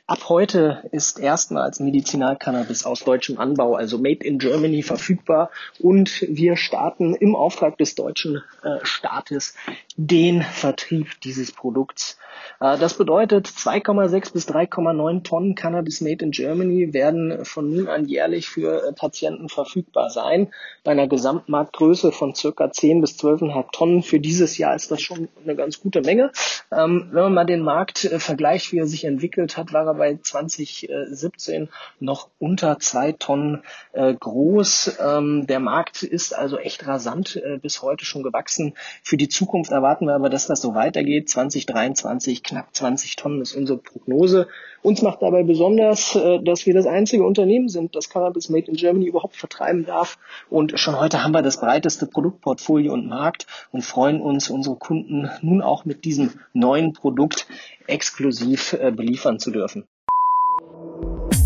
Ab 0.09 0.27
heute 0.27 0.89
ist 0.91 1.19
erstmals 1.19 1.79
Medizinalcannabis 1.79 2.83
aus 2.83 3.01
deutschem 3.01 3.37
Anbau, 3.37 3.75
also 3.75 3.99
Made 3.99 4.25
in 4.25 4.39
Germany, 4.39 4.81
verfügbar. 4.81 5.51
Und 5.77 6.25
wir 6.27 6.57
starten 6.57 7.13
im 7.13 7.35
Auftrag 7.35 7.77
des 7.77 7.93
deutschen 7.93 8.41
äh, 8.63 8.79
Staates 8.81 9.53
den 10.01 10.43
Vertrieb 10.43 11.19
dieses 11.25 11.51
Produkts. 11.51 12.17
Äh, 12.61 12.77
das 12.77 12.93
bedeutet, 12.93 13.47
2,6 13.47 14.31
bis 14.31 14.47
3,9 14.47 15.23
Tonnen 15.23 15.55
Cannabis 15.55 15.99
Made 15.99 16.23
in 16.23 16.31
Germany 16.31 16.93
werden 16.93 17.43
von 17.43 17.69
nun 17.69 17.89
an 17.89 18.05
jährlich 18.05 18.47
für 18.47 18.87
äh, 18.87 18.93
Patienten 18.93 19.49
verfügbar 19.49 20.09
sein. 20.09 20.53
Bei 20.85 20.91
einer 20.91 21.09
Gesamtmarktgröße 21.09 22.13
von 22.13 22.33
circa 22.33 22.71
10 22.71 23.01
bis 23.01 23.19
12,5 23.19 23.65
Tonnen 23.73 24.03
für 24.03 24.21
dieses 24.21 24.57
Jahr 24.57 24.73
ist 24.73 24.89
das 24.89 25.01
schon 25.01 25.27
eine 25.43 25.57
ganz 25.57 25.81
gute 25.81 26.01
Menge. 26.01 26.31
Ähm, 26.71 27.09
wenn 27.11 27.23
man 27.23 27.33
mal 27.33 27.45
den 27.45 27.61
Markt 27.61 28.05
äh, 28.05 28.19
vergleicht, 28.19 28.71
wie 28.71 28.79
er 28.79 28.87
sich 28.87 29.03
entwickelt 29.03 29.57
hat, 29.57 29.73
war 29.73 29.85
er 29.85 29.95
bei 29.95 30.17
2017 30.21 31.67
noch 31.99 32.29
unter 32.39 32.79
zwei 32.79 33.11
Tonnen 33.11 33.63
groß. 33.93 34.97
Ähm, 35.03 35.47
der 35.47 35.59
Markt 35.59 36.03
ist 36.03 36.33
also 36.33 36.57
echt 36.57 36.87
rasant 36.87 37.41
bis 37.61 37.81
heute 37.81 38.05
schon 38.05 38.23
gewachsen. 38.23 38.73
Für 39.03 39.17
die 39.17 39.29
Zukunft 39.29 39.71
erwarten 39.89 40.05
wir 40.05 40.13
aber, 40.13 40.29
dass 40.29 40.45
das 40.45 40.61
so 40.61 40.75
weitergeht. 40.75 41.29
2023 41.29 42.43
knapp 42.43 42.75
20 42.75 43.15
Tonnen 43.15 43.41
ist 43.41 43.55
unsere 43.55 43.79
Prognose. 43.79 44.47
Uns 44.83 45.01
macht 45.01 45.23
dabei 45.23 45.41
besonders, 45.41 46.15
äh, 46.15 46.39
dass 46.43 46.67
wir 46.67 46.75
das 46.75 46.85
einzige 46.85 47.25
Unternehmen 47.25 47.69
sind, 47.69 47.95
das 47.95 48.07
Cannabis 48.07 48.49
Made 48.49 48.67
in 48.67 48.75
Germany 48.75 49.07
überhaupt 49.07 49.35
vertreiben 49.35 49.85
darf. 49.87 50.19
Und 50.47 50.79
schon 50.79 50.99
heute 50.99 51.23
haben 51.23 51.31
wir 51.31 51.41
das 51.41 51.59
breiteste 51.59 52.05
Produktportfolio 52.05 52.93
und 52.93 53.07
Markt 53.07 53.47
und 53.71 53.81
freuen 53.81 54.21
uns, 54.21 54.51
unsere 54.51 54.75
Kunden 54.75 55.27
nun 55.41 55.63
auch 55.63 55.85
mit 55.85 56.05
diesem 56.05 56.33
neuen 56.53 56.93
Produkt 56.93 57.47
exklusiv 57.87 58.73
äh, 58.73 58.91
beliefern 58.91 59.39
zu 59.39 59.49
dürfen. 59.49 59.87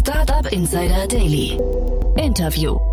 Startup 0.02 0.52
Insider 0.52 1.08
Daily. 1.08 1.58
Interview. 2.18 2.93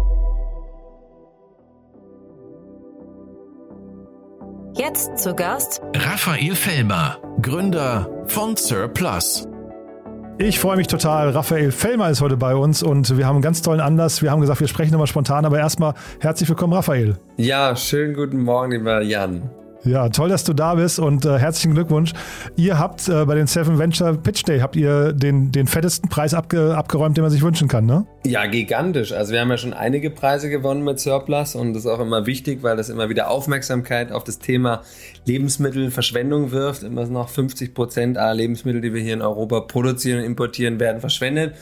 Jetzt 4.74 5.18
zu 5.18 5.34
Gast 5.34 5.82
Raphael 5.96 6.54
Fellmer, 6.54 7.18
Gründer 7.42 8.08
von 8.26 8.56
Surplus. 8.56 9.48
Ich 10.38 10.58
freue 10.58 10.76
mich 10.76 10.86
total. 10.86 11.30
Raphael 11.30 11.72
Fellmer 11.72 12.08
ist 12.08 12.20
heute 12.20 12.36
bei 12.36 12.54
uns 12.54 12.82
und 12.82 13.18
wir 13.18 13.26
haben 13.26 13.36
einen 13.36 13.42
ganz 13.42 13.62
tollen 13.62 13.80
Anlass. 13.80 14.22
Wir 14.22 14.30
haben 14.30 14.40
gesagt, 14.40 14.60
wir 14.60 14.68
sprechen 14.68 14.92
nochmal 14.92 15.08
spontan, 15.08 15.44
aber 15.44 15.58
erstmal 15.58 15.94
herzlich 16.20 16.48
willkommen, 16.48 16.72
Raphael. 16.72 17.16
Ja, 17.36 17.74
schönen 17.74 18.14
guten 18.14 18.42
Morgen, 18.42 18.72
lieber 18.72 19.02
Jan. 19.02 19.50
Ja, 19.84 20.10
toll, 20.10 20.28
dass 20.28 20.44
du 20.44 20.52
da 20.52 20.74
bist 20.74 20.98
und 20.98 21.24
äh, 21.24 21.38
herzlichen 21.38 21.74
Glückwunsch. 21.74 22.12
Ihr 22.56 22.78
habt 22.78 23.08
äh, 23.08 23.24
bei 23.24 23.34
den 23.34 23.46
Seven 23.46 23.78
Venture 23.78 24.14
Pitch 24.14 24.46
Day 24.46 24.60
habt 24.60 24.76
ihr 24.76 25.14
den, 25.14 25.52
den 25.52 25.66
fettesten 25.66 26.10
Preis 26.10 26.34
abge, 26.34 26.76
abgeräumt, 26.76 27.16
den 27.16 27.22
man 27.22 27.30
sich 27.30 27.40
wünschen 27.42 27.66
kann, 27.66 27.86
ne? 27.86 28.04
Ja, 28.26 28.44
gigantisch. 28.44 29.12
Also 29.12 29.32
wir 29.32 29.40
haben 29.40 29.48
ja 29.48 29.56
schon 29.56 29.72
einige 29.72 30.10
Preise 30.10 30.50
gewonnen 30.50 30.84
mit 30.84 31.00
Surplus 31.00 31.54
und 31.54 31.72
das 31.72 31.84
ist 31.84 31.90
auch 31.90 32.00
immer 32.00 32.26
wichtig, 32.26 32.62
weil 32.62 32.76
das 32.76 32.90
immer 32.90 33.08
wieder 33.08 33.30
Aufmerksamkeit 33.30 34.12
auf 34.12 34.22
das 34.24 34.38
Thema 34.38 34.82
Lebensmittelverschwendung 35.24 36.50
wirft. 36.50 36.82
Immer 36.82 37.06
noch 37.06 37.30
50 37.30 37.72
Prozent 37.72 38.18
aller 38.18 38.34
Lebensmittel, 38.34 38.82
die 38.82 38.92
wir 38.92 39.00
hier 39.00 39.14
in 39.14 39.22
Europa 39.22 39.60
produzieren 39.60 40.18
und 40.18 40.26
importieren, 40.26 40.78
werden 40.78 41.00
verschwendet. 41.00 41.54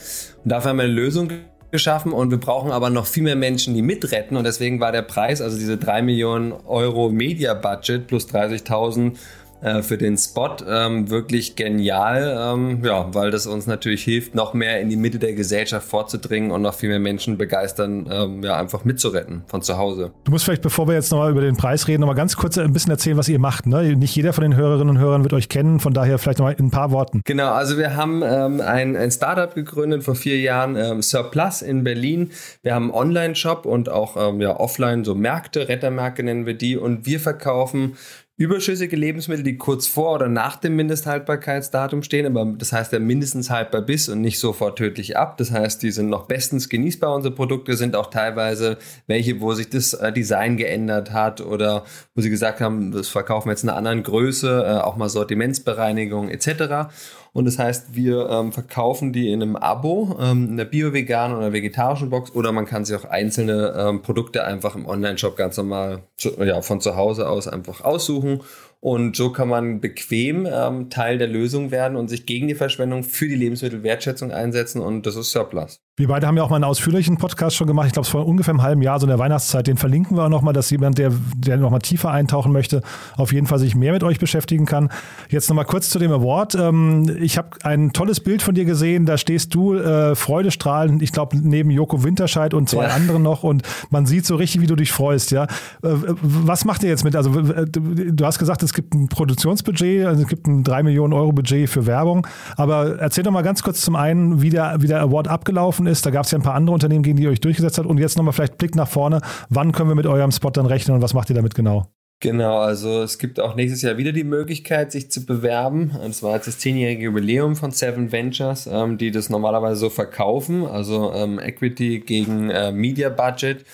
Und 0.42 0.50
dafür 0.50 0.70
haben 0.70 0.78
wir 0.78 0.84
eine 0.84 0.92
Lösung 0.92 1.30
geschaffen 1.70 2.12
und 2.12 2.30
wir 2.30 2.38
brauchen 2.38 2.70
aber 2.70 2.90
noch 2.90 3.06
viel 3.06 3.22
mehr 3.22 3.37
Menschen, 3.37 3.75
die 3.75 3.82
mitretten 3.82 4.37
und 4.37 4.44
deswegen 4.44 4.80
war 4.80 4.92
der 4.92 5.02
Preis, 5.02 5.40
also 5.40 5.58
diese 5.58 5.76
3 5.76 6.02
Millionen 6.02 6.52
Euro 6.66 7.10
Media 7.10 7.54
Budget 7.54 8.06
plus 8.06 8.26
30.000 8.28 9.16
äh, 9.61 9.83
für 9.83 9.99
den 9.99 10.17
Spot 10.17 10.57
ähm, 10.69 11.11
wirklich 11.11 11.57
genial, 11.57 12.55
ähm, 12.55 12.85
ja, 12.85 13.12
weil 13.12 13.31
das 13.31 13.47
uns 13.47 13.67
natürlich 13.67 14.05
hilft, 14.05 14.35
noch 14.35 14.55
mehr 14.55 14.81
in 14.81 14.88
die 14.88 14.97
Mitte 14.97 15.19
der 15.19 15.33
Gesellschaft 15.33 15.88
vorzudringen 15.88 16.50
und 16.50 16.62
noch 16.62 16.75
viel 16.75 16.88
mehr 16.88 17.00
Menschen 17.00 17.38
begeistern, 17.38 18.09
ähm, 18.11 18.43
ja, 18.43 18.57
einfach 18.57 18.85
mitzuretten 18.85 19.43
von 19.47 19.62
zu 19.62 19.77
Hause. 19.77 20.12
Du 20.25 20.31
musst 20.31 20.45
vielleicht, 20.45 20.62
bevor 20.62 20.87
wir 20.87 20.95
jetzt 20.95 21.11
nochmal 21.11 21.31
über 21.31 21.41
den 21.41 21.57
Preis 21.57 21.88
reden, 21.88 22.00
nochmal 22.00 22.17
ganz 22.17 22.37
kurz 22.37 22.57
ein 22.59 22.73
bisschen 22.73 22.93
erzählen, 22.93 23.17
was 23.17 23.29
ihr 23.29 23.38
macht. 23.38 23.67
Ne? 23.67 23.97
Nicht 23.97 24.15
jeder 24.15 24.33
von 24.33 24.43
den 24.43 24.55
Hörerinnen 24.55 24.91
und 24.91 24.99
Hörern 24.99 25.23
wird 25.23 25.33
euch 25.33 25.49
kennen, 25.49 25.81
von 25.81 25.93
daher 25.93 26.19
vielleicht 26.19 26.38
nochmal 26.38 26.55
in 26.59 26.67
ein 26.67 26.71
paar 26.71 26.93
Worten. 26.93 27.23
Genau, 27.25 27.50
also 27.53 27.79
wir 27.79 27.97
haben 27.97 28.23
ähm, 28.25 28.61
ein, 28.61 28.97
ein 28.97 29.11
Startup 29.11 29.55
gegründet 29.55 30.05
vor 30.05 30.15
vier 30.15 30.38
Jahren, 30.38 30.77
ähm, 30.77 31.03
Surplus 31.03 31.62
in 31.62 31.85
Berlin. 31.85 32.31
Wir 32.62 32.75
haben 32.75 32.93
einen 32.93 33.09
Online-Shop 33.09 33.67
und 33.67 33.88
auch 33.88 34.17
ähm, 34.17 34.41
ja, 34.41 34.59
offline 34.59 35.05
so 35.05 35.15
Märkte, 35.15 35.69
Rettermärkte 35.69 36.23
nennen 36.23 36.47
wir 36.47 36.55
die 36.55 36.77
und 36.77 37.07
wir 37.07 37.21
verkaufen 37.21 37.97
überschüssige 38.38 38.95
Lebensmittel, 38.95 39.42
die 39.42 39.57
kurz 39.57 39.88
vor 39.88 40.14
oder 40.14 40.28
nach 40.28 40.57
dem 40.57 40.76
Mindesthaltbarkeitsdatum 40.76 42.04
stehen, 42.04 42.25
aber 42.25 42.47
das 42.57 42.73
heißt 42.73 42.92
ja 42.92 43.00
mindestens 43.00 43.50
haltbar 43.50 43.83
bis 43.83 44.09
und 44.09 44.21
nicht 44.21 44.38
sofort 44.38 44.78
tödlich 44.78 45.16
ab. 45.16 45.37
Das 45.38 45.50
heißt, 45.50 45.83
die 45.83 45.90
sind 45.90 46.09
noch 46.09 46.26
bestens 46.26 46.68
genießbar. 46.68 47.16
Unsere 47.16 47.35
Produkte 47.35 47.76
sind 47.76 47.97
auch 47.97 48.11
teilweise 48.11 48.78
welche, 49.09 49.40
wo 49.40 49.54
sich 49.54 49.68
das 49.71 49.92
äh, 49.92 50.12
Design 50.12 50.57
geändert 50.57 51.12
hat 51.12 51.40
oder 51.40 51.85
wo 52.14 52.21
sie 52.21 52.30
gesagt 52.30 52.61
haben, 52.61 52.92
das 52.92 53.09
verkaufen 53.09 53.49
wir 53.49 53.52
jetzt 53.52 53.64
in 53.64 53.71
einer 53.71 53.78
anderen 53.78 54.04
Größe, 54.04 54.64
äh, 54.64 54.80
auch 54.83 54.97
mal 54.97 55.09
Sortimentsbereinigung 55.09 56.28
etc. 56.28 56.92
Und 57.32 57.44
das 57.44 57.58
heißt, 57.58 57.94
wir 57.94 58.28
ähm, 58.30 58.52
verkaufen 58.52 59.12
die 59.12 59.30
in 59.32 59.42
einem 59.42 59.56
Abo, 59.56 60.16
ähm, 60.20 60.49
in 60.50 60.56
der 60.56 60.64
bio-veganen 60.64 61.37
oder 61.37 61.52
vegetarischen 61.52 62.11
Box 62.11 62.35
oder 62.35 62.52
man 62.52 62.66
kann 62.66 62.85
sich 62.85 62.97
auch 62.97 63.04
einzelne 63.04 63.75
ähm, 63.76 64.02
Produkte 64.02 64.44
einfach 64.44 64.75
im 64.75 64.87
Online-Shop 64.87 65.37
ganz 65.37 65.56
normal 65.56 66.02
zu, 66.16 66.30
ja, 66.42 66.61
von 66.62 66.80
zu 66.80 66.97
Hause 66.97 67.28
aus 67.28 67.49
einfach 67.49 67.82
aussuchen 67.82 68.40
und 68.80 69.16
so 69.16 69.32
kann 69.32 69.49
man 69.49 69.80
bequem 69.80 70.47
ähm, 70.50 70.90
Teil 70.90 71.18
der 71.18 71.28
Lösung 71.28 71.70
werden 71.70 71.97
und 71.97 72.08
sich 72.08 72.26
gegen 72.26 72.49
die 72.49 72.54
Verschwendung 72.54 73.02
für 73.02 73.28
die 73.28 73.35
Lebensmittelwertschätzung 73.35 74.30
einsetzen 74.32 74.80
und 74.80 75.06
das 75.06 75.16
ist 75.16 75.32
Surplus. 75.32 75.80
Wir 75.99 76.07
beide 76.07 76.28
haben 76.28 76.37
ja 76.37 76.45
auch 76.45 76.50
mal 76.50 76.57
einen 76.57 76.64
ausführlichen 76.64 77.17
Podcast 77.17 77.57
schon 77.57 77.67
gemacht, 77.67 77.88
ich 77.88 77.93
glaube 77.93 78.07
es 78.07 78.09
vor 78.09 78.25
ungefähr 78.25 78.55
einem 78.55 78.62
halben 78.62 78.83
Jahr, 78.83 79.00
so 79.00 79.07
in 79.07 79.09
der 79.09 79.19
Weihnachtszeit. 79.19 79.67
Den 79.67 79.76
verlinken 79.76 80.17
wir 80.17 80.26
auch 80.26 80.28
nochmal, 80.28 80.55
dass 80.55 80.71
jemand, 80.71 80.97
der, 80.97 81.11
der 81.37 81.57
nochmal 81.57 81.81
tiefer 81.81 82.12
eintauchen 82.12 82.52
möchte, 82.52 82.83
auf 83.17 83.33
jeden 83.33 83.49
Fall 83.49 83.59
sich 83.59 83.75
mehr 83.75 83.93
mit 83.93 84.05
euch 84.05 84.21
beschäftigen 84.21 84.64
kann. 84.64 84.90
Jetzt 85.28 85.49
nochmal 85.49 85.64
kurz 85.64 85.90
zu 85.90 85.99
dem 85.99 86.12
Award. 86.12 86.55
Ähm, 86.55 87.17
ich 87.21 87.37
habe 87.37 87.49
ein 87.64 87.93
tolles 87.93 88.21
Bild 88.21 88.43
von 88.43 88.55
dir 88.55 88.64
gesehen, 88.64 89.07
da 89.07 89.19
stehst 89.19 89.57
du 89.57 89.75
äh, 89.75 90.14
freudestrahlend, 90.14 91.02
ich 91.02 91.11
glaube 91.11 91.37
neben 91.37 91.69
Joko 91.71 92.05
Winterscheid 92.05 92.55
und 92.55 92.69
zwei 92.69 92.85
ja. 92.85 92.90
anderen 92.90 93.25
noch 93.25 93.43
und 93.43 93.64
man 93.90 94.07
sieht 94.07 94.25
so 94.25 94.37
richtig, 94.37 94.61
wie 94.61 94.69
du 94.69 94.76
dich 94.76 94.93
freust. 94.93 95.33
Ja, 95.33 95.47
äh, 95.83 95.88
Was 96.23 96.64
macht 96.64 96.85
ihr 96.85 96.90
jetzt 96.90 97.02
mit? 97.02 97.17
Also 97.17 97.33
du 97.33 98.25
hast 98.25 98.38
gesagt, 98.38 98.62
es 98.62 98.72
gibt 98.72 98.94
ein 98.94 99.09
Produktionsbudget, 99.09 100.07
also 100.07 100.22
es 100.22 100.29
gibt 100.29 100.46
ein 100.46 100.62
3 100.62 100.85
Millionen 100.85 101.12
Euro 101.12 101.33
Budget 101.33 101.68
für 101.68 101.87
Werbung. 101.87 102.25
Aber 102.57 103.01
erzähl 103.01 103.25
doch 103.25 103.33
mal 103.33 103.42
ganz 103.42 103.64
kurz 103.64 103.81
zum 103.81 103.96
einen, 103.96 104.42
wie 104.42 104.51
der, 104.51 104.77
wie 104.79 104.87
der 104.87 105.01
Award 105.01 105.27
abgelaufen 105.27 105.88
ist. 105.88 106.07
Da 106.07 106.11
gab 106.11 106.24
es 106.24 106.31
ja 106.31 106.38
ein 106.38 106.42
paar 106.42 106.55
andere 106.55 106.74
Unternehmen, 106.74 107.03
gegen 107.03 107.16
die 107.16 107.24
ihr 107.24 107.31
euch 107.31 107.40
durchgesetzt 107.40 107.79
habt. 107.79 107.88
Und 107.88 107.98
jetzt 107.98 108.16
nochmal 108.16 108.33
vielleicht 108.33 108.59
Blick 108.59 108.74
nach 108.74 108.88
vorne. 108.88 109.20
Wann 109.48 109.72
können 109.72 109.88
wir 109.88 109.96
mit 109.96 110.07
eurem 110.07 110.31
Spot 110.31 110.51
dann 110.51 110.66
rechnen 110.66 110.94
und 110.94 111.03
was 111.03 111.14
macht 111.14 111.31
ihr 111.31 111.37
damit 111.37 111.55
genau? 111.55 111.88
Genau, 112.20 112.59
also 112.59 113.03
es 113.05 113.18
gibt 113.18 113.38
auch 113.38 113.55
nächstes 113.55 113.83
Jahr 113.83 113.96
wieder 113.96 114.11
die 114.11 114.24
Möglichkeit, 114.24 114.90
sich 114.90 115.09
zu 115.09 115.24
bewerben. 115.24 115.92
Und 116.03 116.14
zwar 116.14 116.35
jetzt 116.35 116.48
das 116.48 116.59
zehnjährige 116.59 117.05
Jubiläum 117.05 117.55
von 117.55 117.70
Seven 117.70 118.11
Ventures, 118.11 118.66
ähm, 118.66 118.98
die 118.98 119.12
das 119.12 119.31
normalerweise 119.31 119.77
so 119.77 119.90
verkaufen, 119.90 120.66
also 120.66 121.12
ähm, 121.12 121.38
Equity 121.38 122.01
gegen 122.01 122.51
äh, 122.51 122.72
Media 122.72 123.09
Budget. 123.09 123.64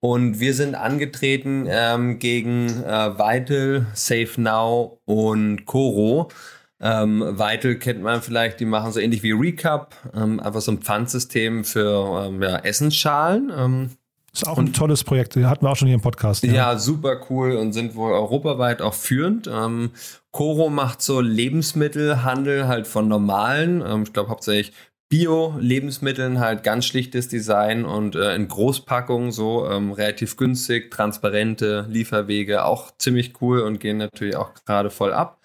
Und 0.00 0.38
wir 0.38 0.52
sind 0.52 0.74
angetreten 0.74 1.66
ähm, 1.66 2.18
gegen 2.18 2.66
äh, 2.66 3.18
Vital, 3.18 3.86
Safe 3.94 4.32
Now 4.36 5.00
und 5.06 5.64
Coro. 5.64 6.28
Ähm, 6.86 7.20
Vital 7.38 7.76
kennt 7.76 8.02
man 8.02 8.20
vielleicht, 8.20 8.60
die 8.60 8.66
machen 8.66 8.92
so 8.92 9.00
ähnlich 9.00 9.22
wie 9.22 9.32
Recap, 9.32 9.94
ähm, 10.14 10.38
einfach 10.38 10.60
so 10.60 10.70
ein 10.70 10.82
Pfandsystem 10.82 11.64
für 11.64 12.26
ähm, 12.26 12.42
ja, 12.42 12.58
Essensschalen. 12.58 13.50
Ähm, 13.56 13.90
ist 14.34 14.46
auch 14.46 14.58
ein 14.58 14.74
tolles 14.74 15.02
Projekt, 15.02 15.34
hatten 15.36 15.64
wir 15.64 15.70
auch 15.70 15.76
schon 15.76 15.88
hier 15.88 15.94
im 15.94 16.02
Podcast. 16.02 16.44
Ja, 16.44 16.52
ja 16.52 16.78
super 16.78 17.22
cool 17.30 17.52
und 17.52 17.72
sind 17.72 17.94
wohl 17.94 18.12
europaweit 18.12 18.82
auch 18.82 18.92
führend. 18.92 19.48
Ähm, 19.50 19.92
Coro 20.30 20.68
macht 20.68 21.00
so 21.00 21.22
Lebensmittelhandel 21.22 22.68
halt 22.68 22.86
von 22.86 23.08
normalen, 23.08 23.82
ähm, 23.86 24.02
ich 24.02 24.12
glaube 24.12 24.28
hauptsächlich 24.28 24.74
Bio-Lebensmitteln 25.08 26.38
halt 26.38 26.64
ganz 26.64 26.84
schlichtes 26.84 27.28
Design 27.28 27.86
und 27.86 28.14
äh, 28.14 28.34
in 28.34 28.48
Großpackungen 28.48 29.32
so 29.32 29.70
ähm, 29.70 29.92
relativ 29.92 30.36
günstig, 30.36 30.90
transparente 30.90 31.86
Lieferwege, 31.88 32.66
auch 32.66 32.90
ziemlich 32.98 33.40
cool 33.40 33.60
und 33.60 33.80
gehen 33.80 33.96
natürlich 33.96 34.36
auch 34.36 34.52
gerade 34.66 34.90
voll 34.90 35.14
ab. 35.14 35.40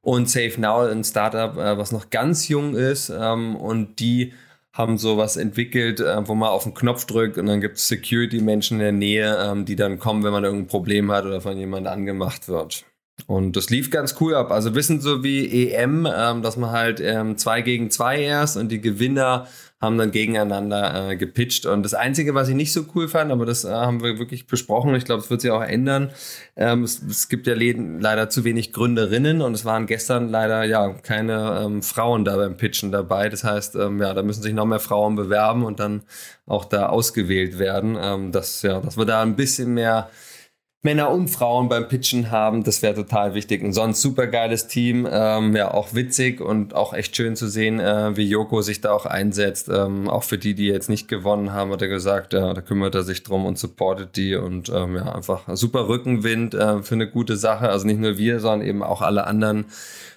Und 0.00 0.30
Safe 0.30 0.60
Now, 0.60 0.86
ein 0.86 1.04
Startup, 1.04 1.56
äh, 1.56 1.76
was 1.76 1.92
noch 1.92 2.10
ganz 2.10 2.48
jung 2.48 2.74
ist 2.74 3.10
ähm, 3.10 3.56
und 3.56 3.98
die 3.98 4.32
haben 4.72 4.96
sowas 4.96 5.36
entwickelt, 5.36 6.00
äh, 6.00 6.26
wo 6.28 6.34
man 6.34 6.50
auf 6.50 6.62
den 6.62 6.74
Knopf 6.74 7.04
drückt 7.04 7.36
und 7.36 7.46
dann 7.46 7.60
gibt 7.60 7.78
es 7.78 7.88
Security-Menschen 7.88 8.78
in 8.78 8.82
der 8.82 8.92
Nähe, 8.92 9.36
ähm, 9.38 9.64
die 9.64 9.76
dann 9.76 9.98
kommen, 9.98 10.22
wenn 10.22 10.32
man 10.32 10.44
irgendein 10.44 10.68
Problem 10.68 11.10
hat 11.10 11.24
oder 11.24 11.40
von 11.40 11.56
jemandem 11.58 11.92
angemacht 11.92 12.48
wird. 12.48 12.84
Und 13.26 13.56
das 13.56 13.68
lief 13.68 13.90
ganz 13.90 14.14
cool 14.20 14.36
ab. 14.36 14.52
Also 14.52 14.76
wissen 14.76 15.00
so 15.00 15.24
wie 15.24 15.72
EM, 15.72 16.06
ähm, 16.10 16.42
dass 16.42 16.56
man 16.56 16.70
halt 16.70 17.02
zwei 17.36 17.62
gegen 17.62 17.90
zwei 17.90 18.22
erst 18.22 18.56
und 18.56 18.68
die 18.68 18.80
Gewinner 18.80 19.48
haben 19.80 19.96
dann 19.96 20.10
gegeneinander 20.10 21.10
äh, 21.10 21.16
gepitcht. 21.16 21.64
Und 21.64 21.84
das 21.84 21.94
Einzige, 21.94 22.34
was 22.34 22.48
ich 22.48 22.56
nicht 22.56 22.72
so 22.72 22.84
cool 22.94 23.08
fand, 23.08 23.30
aber 23.30 23.46
das 23.46 23.64
äh, 23.64 23.70
haben 23.70 24.02
wir 24.02 24.18
wirklich 24.18 24.46
besprochen, 24.46 24.94
ich 24.96 25.04
glaube, 25.04 25.22
es 25.22 25.30
wird 25.30 25.40
sich 25.40 25.52
auch 25.52 25.62
ändern. 25.62 26.10
Ähm, 26.56 26.82
es, 26.82 27.00
es, 27.02 27.28
gibt 27.28 27.46
ja 27.46 27.54
leider 27.56 28.28
zu 28.28 28.42
wenig 28.42 28.72
Gründerinnen 28.72 29.40
und 29.40 29.54
es 29.54 29.64
waren 29.64 29.86
gestern 29.86 30.28
leider 30.28 30.64
ja 30.64 30.92
keine 30.94 31.62
ähm, 31.64 31.82
Frauen 31.82 32.24
da 32.24 32.36
beim 32.36 32.56
Pitchen 32.56 32.90
dabei. 32.90 33.28
Das 33.28 33.44
heißt, 33.44 33.76
ähm, 33.76 34.00
ja, 34.00 34.14
da 34.14 34.22
müssen 34.22 34.42
sich 34.42 34.54
noch 34.54 34.66
mehr 34.66 34.80
Frauen 34.80 35.14
bewerben 35.14 35.64
und 35.64 35.78
dann 35.78 36.02
auch 36.46 36.64
da 36.64 36.88
ausgewählt 36.88 37.60
werden. 37.60 37.96
Ähm, 38.00 38.32
dass, 38.32 38.62
ja, 38.62 38.80
dass 38.80 38.96
wir 38.96 39.04
da 39.04 39.22
ein 39.22 39.36
bisschen 39.36 39.74
mehr 39.74 40.10
Männer 40.88 41.10
und 41.10 41.28
Frauen 41.28 41.68
beim 41.68 41.86
Pitchen 41.86 42.30
haben, 42.30 42.64
das 42.64 42.80
wäre 42.80 42.94
total 42.94 43.34
wichtig. 43.34 43.62
Und 43.62 43.74
sonst 43.74 44.00
super 44.00 44.26
geiles 44.26 44.68
Team, 44.68 45.06
ähm, 45.10 45.54
ja 45.54 45.70
auch 45.74 45.92
witzig 45.92 46.40
und 46.40 46.74
auch 46.74 46.94
echt 46.94 47.14
schön 47.14 47.36
zu 47.36 47.46
sehen, 47.46 47.78
äh, 47.78 48.16
wie 48.16 48.26
Joko 48.26 48.62
sich 48.62 48.80
da 48.80 48.92
auch 48.92 49.04
einsetzt. 49.04 49.68
Ähm, 49.68 50.08
auch 50.08 50.22
für 50.22 50.38
die, 50.38 50.54
die 50.54 50.64
jetzt 50.64 50.88
nicht 50.88 51.06
gewonnen 51.06 51.52
haben, 51.52 51.70
hat 51.72 51.82
er 51.82 51.88
gesagt, 51.88 52.32
ja, 52.32 52.54
da 52.54 52.62
kümmert 52.62 52.94
er 52.94 53.02
sich 53.02 53.22
drum 53.22 53.44
und 53.44 53.58
supportet 53.58 54.16
die 54.16 54.34
und 54.34 54.70
ähm, 54.70 54.96
ja 54.96 55.12
einfach 55.12 55.42
super 55.48 55.88
Rückenwind 55.88 56.54
äh, 56.54 56.82
für 56.82 56.94
eine 56.94 57.10
gute 57.10 57.36
Sache. 57.36 57.68
Also 57.68 57.86
nicht 57.86 58.00
nur 58.00 58.16
wir, 58.16 58.40
sondern 58.40 58.66
eben 58.66 58.82
auch 58.82 59.02
alle 59.02 59.26
anderen 59.26 59.66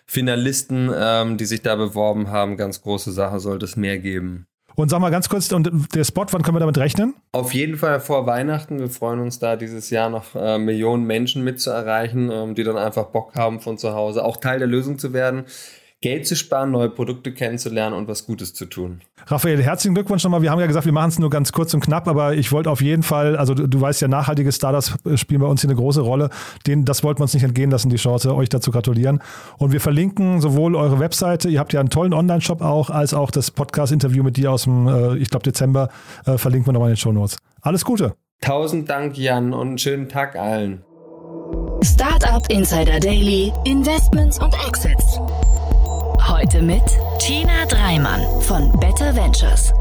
Finalisten, 0.05 0.89
ähm, 0.97 1.35
die 1.35 1.43
sich 1.43 1.63
da 1.63 1.75
beworben 1.75 2.29
haben. 2.29 2.55
Ganz 2.55 2.81
große 2.81 3.11
Sache, 3.11 3.41
sollte 3.41 3.65
es 3.65 3.75
mehr 3.75 3.99
geben. 3.99 4.47
Und 4.75 4.89
sag 4.89 4.99
mal 4.99 5.09
ganz 5.09 5.29
kurz, 5.29 5.51
und 5.51 5.69
der 5.93 6.03
Spot, 6.03 6.25
wann 6.31 6.41
können 6.41 6.55
wir 6.55 6.59
damit 6.61 6.77
rechnen? 6.77 7.13
Auf 7.31 7.53
jeden 7.53 7.77
Fall 7.77 7.99
vor 7.99 8.25
Weihnachten. 8.25 8.79
Wir 8.79 8.89
freuen 8.89 9.19
uns 9.19 9.39
da 9.39 9.55
dieses 9.55 9.89
Jahr 9.89 10.09
noch 10.09 10.35
äh, 10.35 10.57
Millionen 10.57 11.05
Menschen 11.05 11.43
mit 11.43 11.59
zu 11.59 11.71
erreichen, 11.71 12.29
ähm, 12.31 12.55
die 12.55 12.63
dann 12.63 12.77
einfach 12.77 13.05
Bock 13.05 13.35
haben 13.35 13.59
von 13.59 13.77
zu 13.77 13.93
Hause, 13.93 14.23
auch 14.23 14.37
Teil 14.37 14.59
der 14.59 14.67
Lösung 14.67 14.97
zu 14.97 15.13
werden. 15.13 15.45
Geld 16.01 16.25
zu 16.25 16.35
sparen, 16.35 16.71
neue 16.71 16.89
Produkte 16.89 17.31
kennenzulernen 17.31 17.95
und 17.95 18.07
was 18.07 18.25
Gutes 18.25 18.55
zu 18.55 18.65
tun. 18.65 19.01
Raphael, 19.27 19.61
herzlichen 19.61 19.93
Glückwunsch 19.93 20.23
nochmal. 20.23 20.41
Wir 20.41 20.49
haben 20.49 20.59
ja 20.59 20.65
gesagt, 20.65 20.87
wir 20.87 20.91
machen 20.91 21.09
es 21.09 21.19
nur 21.19 21.29
ganz 21.29 21.51
kurz 21.51 21.75
und 21.75 21.81
knapp, 21.81 22.07
aber 22.07 22.33
ich 22.33 22.51
wollte 22.51 22.71
auf 22.71 22.81
jeden 22.81 23.03
Fall, 23.03 23.37
also 23.37 23.53
du, 23.53 23.67
du, 23.67 23.79
weißt 23.79 24.01
ja, 24.01 24.07
nachhaltige 24.07 24.51
Startups 24.51 24.95
spielen 25.15 25.41
bei 25.41 25.47
uns 25.47 25.61
hier 25.61 25.69
eine 25.69 25.77
große 25.77 26.01
Rolle. 26.01 26.31
Den, 26.65 26.85
das 26.85 27.03
wollten 27.03 27.19
wir 27.19 27.23
uns 27.23 27.35
nicht 27.35 27.43
entgehen 27.43 27.69
lassen, 27.69 27.89
die 27.89 27.97
Chance, 27.97 28.35
euch 28.35 28.49
dazu 28.49 28.71
gratulieren. 28.71 29.21
Und 29.59 29.73
wir 29.73 29.79
verlinken 29.79 30.41
sowohl 30.41 30.75
eure 30.75 30.99
Webseite, 30.99 31.49
ihr 31.49 31.59
habt 31.59 31.71
ja 31.71 31.79
einen 31.79 31.89
tollen 31.89 32.13
Online-Shop 32.13 32.61
auch, 32.61 32.89
als 32.89 33.13
auch 33.13 33.29
das 33.29 33.51
Podcast-Interview 33.51 34.23
mit 34.23 34.37
dir 34.37 34.51
aus 34.51 34.63
dem, 34.63 34.87
äh, 34.87 35.17
ich 35.17 35.29
glaube, 35.29 35.43
Dezember, 35.43 35.89
äh, 36.25 36.39
verlinken 36.39 36.67
wir 36.67 36.73
nochmal 36.73 36.89
in 36.89 36.95
den 36.95 36.99
Show 36.99 37.11
Notes. 37.11 37.37
Alles 37.61 37.85
Gute. 37.85 38.15
Tausend 38.41 38.89
Dank, 38.89 39.19
Jan, 39.19 39.53
und 39.53 39.67
einen 39.67 39.77
schönen 39.77 40.09
Tag 40.09 40.35
allen. 40.35 40.83
Startup 41.83 42.47
Insider 42.49 42.99
Daily, 42.99 43.51
Investments 43.65 44.39
und 44.39 44.53
Exits. 44.67 45.10
Heute 46.41 46.63
mit 46.63 46.81
Tina 47.19 47.65
Dreimann 47.69 48.19
von 48.41 48.71
Better 48.79 49.15
Ventures. 49.15 49.71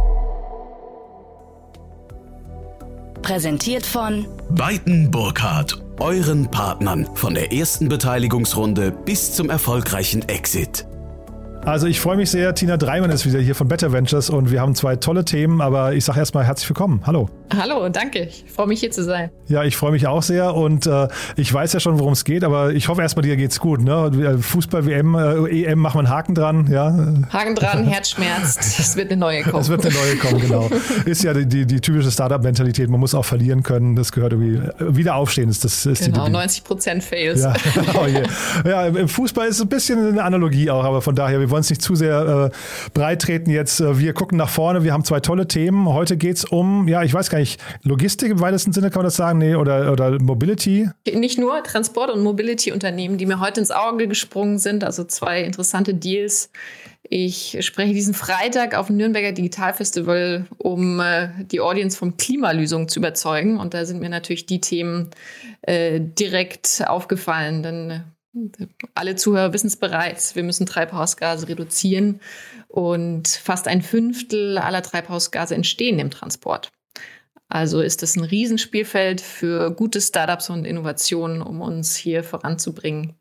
Präsentiert 3.22 3.86
von 3.86 4.26
Beiten 4.50 5.10
Burkhardt, 5.10 5.82
euren 6.00 6.50
Partnern 6.50 7.08
von 7.14 7.32
der 7.32 7.50
ersten 7.50 7.88
Beteiligungsrunde 7.88 8.90
bis 8.90 9.32
zum 9.32 9.48
erfolgreichen 9.48 10.28
Exit. 10.28 10.86
Also 11.64 11.86
ich 11.86 11.98
freue 11.98 12.18
mich 12.18 12.30
sehr. 12.30 12.54
Tina 12.54 12.76
Dreimann 12.76 13.10
ist 13.10 13.24
wieder 13.24 13.40
hier 13.40 13.54
von 13.54 13.68
Better 13.68 13.92
Ventures 13.92 14.28
und 14.28 14.50
wir 14.50 14.60
haben 14.60 14.74
zwei 14.74 14.96
tolle 14.96 15.24
Themen, 15.24 15.62
aber 15.62 15.94
ich 15.94 16.04
sage 16.04 16.18
erstmal 16.18 16.44
herzlich 16.44 16.68
willkommen. 16.68 17.00
Hallo. 17.06 17.30
Hallo, 17.56 17.88
danke. 17.88 18.20
Ich 18.20 18.44
freue 18.46 18.68
mich 18.68 18.80
hier 18.80 18.90
zu 18.92 19.02
sein. 19.02 19.30
Ja, 19.48 19.64
ich 19.64 19.76
freue 19.76 19.90
mich 19.90 20.06
auch 20.06 20.22
sehr 20.22 20.54
und 20.54 20.86
äh, 20.86 21.08
ich 21.36 21.52
weiß 21.52 21.72
ja 21.72 21.80
schon, 21.80 21.98
worum 21.98 22.12
es 22.12 22.24
geht, 22.24 22.44
aber 22.44 22.72
ich 22.72 22.88
hoffe 22.88 23.02
erstmal, 23.02 23.24
dir 23.24 23.36
geht's 23.36 23.58
gut. 23.58 23.80
Ne? 23.80 24.38
Fußball, 24.40 24.86
WM, 24.86 25.14
äh, 25.16 25.64
EM, 25.64 25.80
machen 25.80 25.96
wir 25.96 25.98
einen 26.00 26.10
Haken 26.10 26.34
dran. 26.34 26.68
Ja? 26.70 26.94
Haken 27.32 27.56
dran, 27.56 27.84
Herzschmerz. 27.84 28.78
Es 28.90 28.96
wird 28.96 29.10
eine 29.10 29.20
neue 29.20 29.42
kommen. 29.42 29.62
Es 29.62 29.68
wird 29.68 29.84
eine 29.84 29.94
neue 29.94 30.16
kommen, 30.16 30.40
genau. 30.40 30.68
Ist 31.04 31.22
ja 31.22 31.32
die, 31.32 31.46
die, 31.46 31.66
die 31.66 31.80
typische 31.80 32.10
Startup-Mentalität. 32.10 32.88
Man 32.88 32.98
muss 32.98 33.14
auch 33.14 33.24
verlieren 33.24 33.62
können. 33.62 33.94
Das 33.94 34.10
gehört 34.10 34.32
irgendwie. 34.32 34.60
Wieder 34.78 35.14
aufstehen 35.14 35.48
ist 35.48 35.64
das. 35.64 35.86
Ist 35.86 36.04
genau, 36.06 36.28
90 36.28 36.64
Prozent 36.64 37.04
Fails. 37.04 37.42
Ja. 37.42 37.54
Oh 37.94 38.06
yeah. 38.06 38.22
ja, 38.64 38.86
im 38.86 39.08
Fußball 39.08 39.48
ist 39.48 39.56
es 39.56 39.62
ein 39.62 39.68
bisschen 39.68 40.10
eine 40.10 40.22
Analogie 40.22 40.70
auch, 40.70 40.84
aber 40.84 41.02
von 41.02 41.14
daher, 41.14 41.40
wir 41.40 41.50
wollen 41.50 41.62
es 41.62 41.70
nicht 41.70 41.82
zu 41.82 41.94
sehr 41.94 42.50
äh, 42.52 42.90
breit 42.94 43.22
treten 43.22 43.50
jetzt. 43.50 43.80
Äh, 43.80 43.98
wir 43.98 44.12
gucken 44.12 44.38
nach 44.38 44.48
vorne. 44.48 44.84
Wir 44.84 44.92
haben 44.92 45.04
zwei 45.04 45.20
tolle 45.20 45.48
Themen. 45.48 45.88
Heute 45.88 46.16
geht 46.16 46.36
es 46.36 46.44
um, 46.44 46.86
ja, 46.88 47.02
ich 47.02 47.12
weiß 47.12 47.30
gar 47.30 47.38
nicht, 47.38 47.39
Logistik 47.82 48.30
im 48.30 48.40
weitesten 48.40 48.72
Sinne 48.72 48.90
kann 48.90 49.00
man 49.00 49.06
das 49.06 49.16
sagen, 49.16 49.38
nee, 49.38 49.54
oder, 49.54 49.92
oder 49.92 50.20
Mobility? 50.20 50.88
Nicht 51.12 51.38
nur 51.38 51.62
Transport- 51.62 52.10
und 52.10 52.22
Mobility-Unternehmen, 52.22 53.18
die 53.18 53.26
mir 53.26 53.40
heute 53.40 53.60
ins 53.60 53.70
Auge 53.70 54.08
gesprungen 54.08 54.58
sind, 54.58 54.84
also 54.84 55.04
zwei 55.04 55.42
interessante 55.42 55.94
Deals. 55.94 56.50
Ich 57.02 57.56
spreche 57.60 57.92
diesen 57.92 58.14
Freitag 58.14 58.76
auf 58.76 58.86
dem 58.86 58.96
Nürnberger 58.96 59.32
Digitalfestival, 59.32 60.46
um 60.58 61.00
äh, 61.00 61.30
die 61.44 61.60
Audience 61.60 61.98
vom 61.98 62.16
Klimalösung 62.16 62.88
zu 62.88 63.00
überzeugen. 63.00 63.58
Und 63.58 63.74
da 63.74 63.84
sind 63.84 64.00
mir 64.00 64.08
natürlich 64.08 64.46
die 64.46 64.60
Themen 64.60 65.10
äh, 65.62 66.00
direkt 66.00 66.84
aufgefallen, 66.86 67.62
denn 67.64 67.90
äh, 67.90 68.66
alle 68.94 69.16
Zuhörer 69.16 69.52
wissen 69.52 69.66
es 69.66 69.76
bereits, 69.76 70.36
wir 70.36 70.44
müssen 70.44 70.66
Treibhausgase 70.66 71.48
reduzieren 71.48 72.20
und 72.68 73.26
fast 73.26 73.66
ein 73.66 73.82
Fünftel 73.82 74.58
aller 74.58 74.82
Treibhausgase 74.82 75.54
entstehen 75.54 75.98
im 75.98 76.10
Transport. 76.10 76.70
Also 77.50 77.80
ist 77.80 78.02
es 78.02 78.16
ein 78.16 78.24
Riesenspielfeld 78.24 79.20
für 79.20 79.72
gute 79.72 80.00
Startups 80.00 80.48
und 80.50 80.64
Innovationen, 80.64 81.42
um 81.42 81.60
uns 81.60 81.96
hier 81.96 82.22
voranzubringen. 82.22 83.14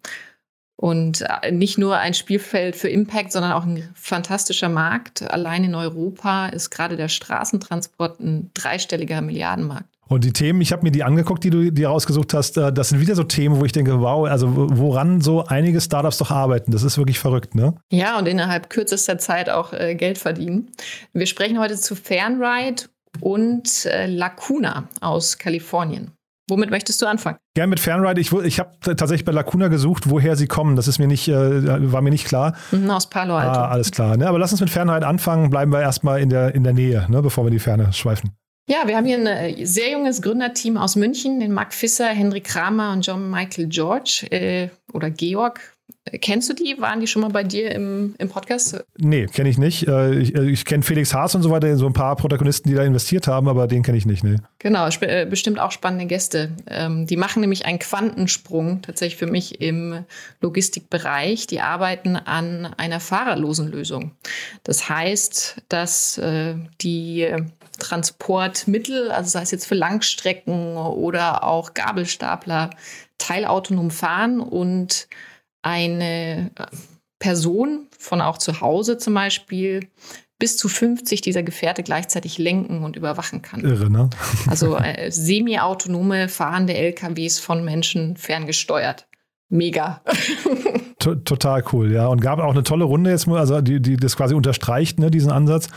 Und 0.76 1.26
äh, 1.42 1.52
nicht 1.52 1.78
nur 1.78 1.98
ein 1.98 2.14
Spielfeld 2.14 2.78
für 2.78 2.88
Impact, 2.88 3.34
sondern 3.34 3.52
auch 3.52 3.66
ein 3.66 3.90
fantastischer 3.96 4.70
Markt. 4.70 5.30
Allein 5.30 5.66
in 5.66 5.76
Europa 5.76 6.48
ist 6.48 6.70
gerade 6.70 6.96
der 6.96 7.10
Straßentransport 7.10 8.22
ein 8.22 8.52
dreistelliger 8.54 9.20
Milliardenmarkt. 9.22 9.90
Und 10.08 10.24
die 10.24 10.32
Themen, 10.32 10.62
ich 10.62 10.72
habe 10.72 10.84
mir 10.84 10.92
die 10.92 11.04
angeguckt, 11.04 11.44
die 11.44 11.50
du 11.50 11.72
dir 11.72 11.90
rausgesucht 11.90 12.34
hast, 12.34 12.58
äh, 12.58 12.72
das 12.72 12.90
sind 12.90 13.02
wieder 13.02 13.16
so 13.16 13.24
Themen, 13.24 13.60
wo 13.60 13.66
ich 13.66 13.72
denke, 13.72 14.00
wow, 14.00 14.28
also 14.28 14.48
woran 14.56 15.22
so 15.22 15.44
einige 15.46 15.82
Startups 15.82 16.18
doch 16.18 16.32
arbeiten. 16.32 16.72
Das 16.72 16.84
ist 16.84 16.98
wirklich 16.98 17.20
verrückt, 17.20 17.56
ne? 17.56 17.76
Ja, 17.92 18.18
und 18.18 18.28
innerhalb 18.28 18.70
kürzester 18.70 19.18
Zeit 19.18 19.50
auch 19.50 19.74
äh, 19.74 19.96
Geld 19.96 20.18
verdienen. 20.18 20.72
Wir 21.14 21.26
sprechen 21.26 21.60
heute 21.60 21.76
zu 21.76 21.96
Fernride 21.96 22.84
und 23.22 23.86
äh, 23.86 24.08
Lacuna 24.08 24.88
aus 25.02 25.38
Kalifornien. 25.38 26.12
Womit 26.50 26.72
möchtest 26.72 27.02
du 27.02 27.06
anfangen? 27.06 27.38
Gerne 27.54 27.70
mit 27.70 27.80
Fernride. 27.80 28.20
Ich, 28.20 28.32
ich 28.32 28.60
habe 28.60 28.72
tatsächlich 28.82 29.24
bei 29.24 29.32
Lacuna 29.32 29.68
gesucht, 29.68 30.10
woher 30.10 30.36
sie 30.36 30.48
kommen. 30.48 30.76
Das 30.76 30.88
ist 30.88 30.98
mir 30.98 31.08
nicht, 31.08 31.28
äh, 31.28 31.92
war 31.92 32.02
mir 32.02 32.10
nicht 32.10 32.26
klar. 32.26 32.56
Mhm, 32.72 32.90
aus 32.90 33.08
Palo 33.08 33.36
Alto. 33.36 33.52
Ah, 33.52 33.68
alles 33.68 33.92
klar. 33.92 34.18
Ne? 34.18 34.28
Aber 34.28 34.40
lass 34.40 34.52
uns 34.52 34.60
mit 34.60 34.70
Fernride 34.70 35.06
anfangen. 35.06 35.52
Bleiben 35.52 35.72
wir 35.72 35.82
erstmal 35.82 36.20
in 36.22 36.30
der, 36.30 36.56
in 36.56 36.64
der 36.64 36.74
Nähe, 36.74 37.06
ne? 37.10 37.22
bevor 37.22 37.44
wir 37.44 37.50
in 37.50 37.54
die 37.54 37.60
Ferne 37.60 37.94
schweifen. 37.94 38.32
Ja, 38.68 38.88
wir 38.88 38.98
haben 38.98 39.06
hier 39.06 39.18
ein 39.18 39.26
äh, 39.26 39.66
sehr 39.66 39.92
junges 39.92 40.22
Gründerteam 40.22 40.78
aus 40.78 40.96
München, 40.96 41.40
den 41.40 41.52
Marc 41.54 41.74
Fisser, 41.74 42.08
Henrik 42.08 42.46
Kramer 42.46 42.94
und 42.94 43.06
John 43.06 43.30
Michael 43.30 43.68
George 43.68 44.28
äh, 44.32 44.70
oder 44.94 45.10
Georg. 45.10 45.74
Kennst 46.22 46.50
du 46.50 46.54
die? 46.54 46.76
Waren 46.80 47.02
die 47.02 47.08
schon 47.08 47.22
mal 47.22 47.30
bei 47.30 47.44
dir 47.44 47.72
im, 47.72 48.16
im 48.18 48.30
Podcast? 48.30 48.84
Nee, 48.98 49.28
kenne 49.28 49.50
ich 49.50 49.58
nicht. 49.58 49.88
Äh, 49.88 50.16
ich, 50.16 50.36
äh, 50.36 50.50
ich 50.50 50.66
kenne 50.66 50.82
Felix 50.82 51.14
Haas 51.14 51.36
und 51.36 51.44
so 51.44 51.52
weiter, 51.52 51.76
so 51.78 51.86
ein 51.86 51.94
paar 51.94 52.16
Protagonisten, 52.16 52.70
die 52.70 52.76
da 52.76 52.84
investiert 52.84 53.28
haben, 53.28 53.48
aber 53.48 53.68
den 53.68 53.84
kenne 53.84 53.98
ich 53.98 54.06
nicht. 54.06 54.24
Nee. 54.24 54.38
Genau, 54.60 54.88
äh, 54.88 55.26
bestimmt 55.26 55.60
auch 55.60 55.72
spannende 55.72 56.08
Gäste. 56.08 56.52
Ähm, 56.68 57.06
die 57.06 57.18
machen 57.18 57.42
nämlich 57.42 57.66
einen 57.66 57.80
Quantensprung 57.80 58.82
tatsächlich 58.82 59.20
für 59.20 59.28
mich 59.28 59.62
im 59.62 60.06
Logistikbereich. 60.42 61.48
Die 61.48 61.62
arbeiten 61.62 62.16
an 62.16 62.74
einer 62.78 63.00
fahrerlosen 63.00 63.70
Lösung. 63.70 64.12
Das 64.64 64.90
heißt, 64.90 65.58
dass 65.70 66.20
die 66.82 67.28
Transportmittel, 67.80 69.12
also 69.12 69.30
sei 69.30 69.42
es 69.42 69.52
jetzt 69.52 69.66
für 69.66 69.76
Langstrecken 69.76 70.78
oder 70.78 71.44
auch 71.44 71.74
Gabelstapler, 71.74 72.70
teilautonom 73.18 73.92
fahren 73.92 74.40
und 74.40 75.08
eine 75.70 76.52
äh, 76.56 76.66
Person 77.20 77.88
von 77.98 78.22
auch 78.22 78.38
zu 78.38 78.62
Hause 78.62 78.98
zum 78.98 79.14
Beispiel 79.14 79.90
bis 80.40 80.56
zu 80.58 80.70
50 80.70 81.22
dieser 81.22 81.44
Gefährte 81.44 81.84
gleichzeitig 81.84 82.38
lenken 82.38 82.84
und 82.84 82.96
überwachen 82.96 83.42
kann. 83.42 83.60
Irre, 83.60 83.92
ne? 83.92 84.10
also 84.48 84.78
äh, 84.78 85.12
semi-autonome 85.12 86.30
fahrende 86.30 86.76
LKWs 86.76 87.40
von 87.40 87.64
Menschen 87.64 88.16
ferngesteuert. 88.16 89.08
Mega. 89.50 90.02
Total 91.00 91.64
cool, 91.74 91.92
ja. 91.92 92.08
Und 92.08 92.22
gab 92.22 92.40
auch 92.40 92.52
eine 92.52 92.64
tolle 92.64 92.84
Runde 92.84 93.10
jetzt, 93.10 93.28
also 93.28 93.62
die, 93.62 93.82
die 93.82 93.98
das 93.98 94.16
quasi 94.16 94.36
unterstreicht, 94.36 95.00
ne, 95.00 95.10
diesen 95.10 95.32
Ansatz. 95.32 95.70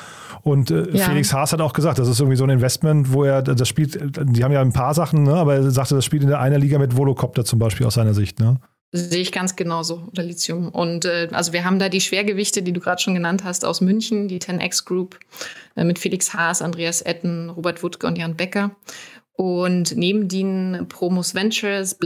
Und 0.42 0.70
äh, 0.70 0.90
ja. 0.90 1.07
Felix 1.07 1.33
Haas 1.33 1.52
hat 1.52 1.61
auch 1.61 1.72
gesagt, 1.72 1.98
das 1.98 2.09
ist 2.09 2.20
irgendwie 2.20 2.37
so 2.37 2.44
ein 2.44 2.50
Investment, 2.50 3.12
wo 3.12 3.24
er 3.24 3.42
das 3.42 3.68
spielt, 3.68 3.98
die 4.02 4.44
haben 4.44 4.52
ja 4.52 4.61
ein 4.61 4.72
paar 4.72 4.94
Sachen, 4.94 5.22
ne, 5.22 5.35
aber 5.35 5.55
er 5.55 5.70
sagte, 5.70 5.94
das 5.94 6.05
spielt 6.05 6.22
in 6.22 6.28
der 6.28 6.40
einer 6.40 6.59
Liga 6.59 6.78
mit 6.78 6.96
Volocopter 6.96 7.44
zum 7.44 7.59
Beispiel 7.59 7.87
aus 7.87 7.94
seiner 7.94 8.14
Sicht, 8.14 8.40
ne? 8.40 8.61
Sehe 8.94 9.22
ich 9.22 9.33
ganz 9.33 9.57
genauso, 9.57 10.07
oder 10.11 10.22
Lithium. 10.22 10.68
Und 10.68 11.07
äh, 11.07 11.28
also 11.33 11.55
wir 11.55 11.64
haben 11.64 11.78
da 11.78 11.88
die 11.88 12.02
Schwergewichte, 12.02 12.62
die 12.62 12.74
du 12.74 12.81
gerade 12.81 13.00
schon 13.00 13.14
genannt 13.14 13.42
hast, 13.42 13.64
aus 13.64 13.81
München, 13.81 14.28
die 14.28 14.38
10X 14.38 14.85
Group 14.85 15.18
äh, 15.76 15.85
mit 15.85 15.98
Felix 15.98 16.35
Haas, 16.35 16.61
Andreas 16.61 17.00
Etten, 17.00 17.48
Robert 17.48 17.83
Wuttke 17.83 18.07
und 18.07 18.18
Jan 18.18 18.37
Becker. 18.37 18.76
Und 19.33 19.96
neben 19.96 20.28
denen 20.28 20.88
Promos 20.88 21.35
Ventures, 21.35 21.98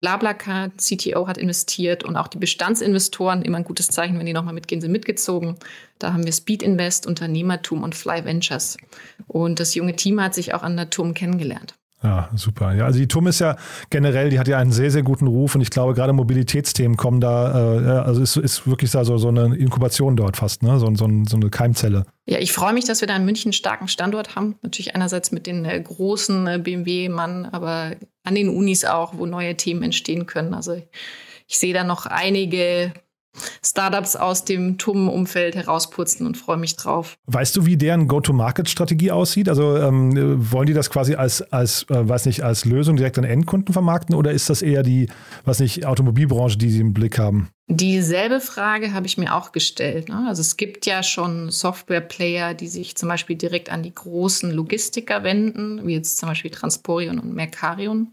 Blablacar, 0.00 0.70
CTO 0.78 1.28
hat 1.28 1.36
investiert 1.36 2.02
und 2.02 2.16
auch 2.16 2.28
die 2.28 2.38
Bestandsinvestoren, 2.38 3.42
immer 3.42 3.58
ein 3.58 3.64
gutes 3.64 3.88
Zeichen, 3.88 4.18
wenn 4.18 4.24
die 4.24 4.32
nochmal 4.32 4.54
mitgehen, 4.54 4.80
sind 4.80 4.90
mitgezogen. 4.90 5.58
Da 5.98 6.14
haben 6.14 6.24
wir 6.24 6.32
Speed 6.32 6.62
Invest, 6.62 7.06
Unternehmertum 7.06 7.82
und 7.82 7.94
Fly 7.94 8.24
Ventures. 8.24 8.78
Und 9.26 9.60
das 9.60 9.74
junge 9.74 9.96
Team 9.96 10.18
hat 10.20 10.34
sich 10.34 10.54
auch 10.54 10.62
an 10.62 10.78
der 10.78 10.88
TUM 10.88 11.12
kennengelernt. 11.12 11.74
Ja, 12.02 12.30
super. 12.34 12.74
Ja, 12.74 12.86
also 12.86 12.98
die 12.98 13.06
TUM 13.06 13.28
ist 13.28 13.38
ja 13.38 13.56
generell, 13.90 14.30
die 14.30 14.38
hat 14.38 14.48
ja 14.48 14.58
einen 14.58 14.72
sehr, 14.72 14.90
sehr 14.90 15.02
guten 15.02 15.28
Ruf 15.28 15.54
und 15.54 15.60
ich 15.60 15.70
glaube, 15.70 15.94
gerade 15.94 16.12
Mobilitätsthemen 16.12 16.96
kommen 16.96 17.20
da, 17.20 17.78
äh, 17.80 17.88
also 18.00 18.20
ist, 18.20 18.36
ist 18.36 18.66
wirklich 18.66 18.90
da 18.90 19.04
so, 19.04 19.18
so 19.18 19.28
eine 19.28 19.54
Inkubation 19.54 20.16
dort 20.16 20.36
fast, 20.36 20.62
ne? 20.62 20.80
so, 20.80 20.86
so, 20.94 21.08
so 21.28 21.36
eine 21.36 21.50
Keimzelle. 21.50 22.04
Ja, 22.26 22.38
ich 22.38 22.52
freue 22.52 22.72
mich, 22.72 22.84
dass 22.84 23.00
wir 23.00 23.08
da 23.08 23.16
in 23.16 23.24
München 23.24 23.48
einen 23.48 23.52
starken 23.52 23.88
Standort 23.88 24.34
haben. 24.34 24.56
Natürlich 24.62 24.94
einerseits 24.94 25.30
mit 25.30 25.46
den 25.46 25.64
äh, 25.64 25.80
großen 25.80 26.46
äh, 26.46 26.58
BMW-Mann, 26.58 27.46
aber 27.46 27.92
an 28.24 28.34
den 28.34 28.48
Unis 28.48 28.84
auch, 28.84 29.16
wo 29.16 29.26
neue 29.26 29.56
Themen 29.56 29.82
entstehen 29.82 30.26
können. 30.26 30.54
Also 30.54 30.82
ich 31.46 31.58
sehe 31.58 31.74
da 31.74 31.84
noch 31.84 32.06
einige 32.06 32.92
Startups 33.64 34.16
aus 34.16 34.44
dem 34.44 34.78
TUM-Umfeld 34.78 35.54
herausputzen 35.54 36.26
und 36.26 36.36
freue 36.36 36.56
mich 36.56 36.76
drauf. 36.76 37.16
Weißt 37.26 37.56
du, 37.56 37.66
wie 37.66 37.76
deren 37.76 38.08
Go-to-Market-Strategie 38.08 39.10
aussieht? 39.10 39.48
Also 39.48 39.76
ähm, 39.76 40.52
wollen 40.52 40.66
die 40.66 40.74
das 40.74 40.90
quasi 40.90 41.14
als, 41.14 41.42
als 41.52 41.84
äh, 41.90 42.08
weiß 42.08 42.26
nicht, 42.26 42.42
als 42.42 42.64
Lösung 42.64 42.96
direkt 42.96 43.18
an 43.18 43.24
Endkunden 43.24 43.72
vermarkten 43.72 44.14
oder 44.14 44.32
ist 44.32 44.50
das 44.50 44.62
eher 44.62 44.82
die, 44.82 45.08
was 45.44 45.60
nicht, 45.60 45.86
Automobilbranche, 45.86 46.58
die 46.58 46.70
sie 46.70 46.80
im 46.80 46.92
Blick 46.92 47.18
haben? 47.18 47.48
Dieselbe 47.68 48.40
Frage 48.40 48.92
habe 48.92 49.06
ich 49.06 49.16
mir 49.16 49.34
auch 49.34 49.52
gestellt. 49.52 50.08
Ne? 50.08 50.26
Also 50.28 50.40
es 50.40 50.56
gibt 50.56 50.84
ja 50.84 51.02
schon 51.02 51.50
Software-Player, 51.50 52.54
die 52.54 52.68
sich 52.68 52.96
zum 52.96 53.08
Beispiel 53.08 53.36
direkt 53.36 53.70
an 53.70 53.82
die 53.82 53.94
großen 53.94 54.50
Logistiker 54.50 55.22
wenden, 55.22 55.86
wie 55.86 55.94
jetzt 55.94 56.18
zum 56.18 56.28
Beispiel 56.28 56.50
Transporion 56.50 57.18
und 57.18 57.34
Mercarion. 57.34 58.08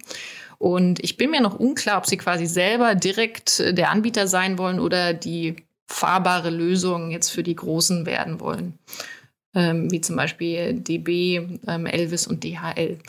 Und 0.59 1.01
ich 1.01 1.15
bin 1.17 1.31
mir 1.31 1.41
noch 1.41 1.57
unklar, 1.57 1.97
ob 1.97 2.05
sie 2.05 2.17
quasi 2.17 2.45
selber 2.45 2.93
direkt 2.93 3.59
äh, 3.61 3.73
der 3.73 3.89
Anbieter 3.89 4.27
sein 4.27 4.57
wollen 4.59 4.79
oder 4.79 5.13
die 5.13 5.55
fahrbare 5.87 6.51
Lösung 6.51 7.09
jetzt 7.09 7.29
für 7.29 7.41
die 7.41 7.55
Großen 7.55 8.05
werden 8.05 8.39
wollen. 8.39 8.77
Ähm, 9.55 9.89
wie 9.89 10.01
zum 10.01 10.15
Beispiel 10.15 10.73
DB, 10.73 11.59
ähm, 11.65 11.85
Elvis 11.87 12.27
und 12.27 12.43
DHL. 12.43 12.99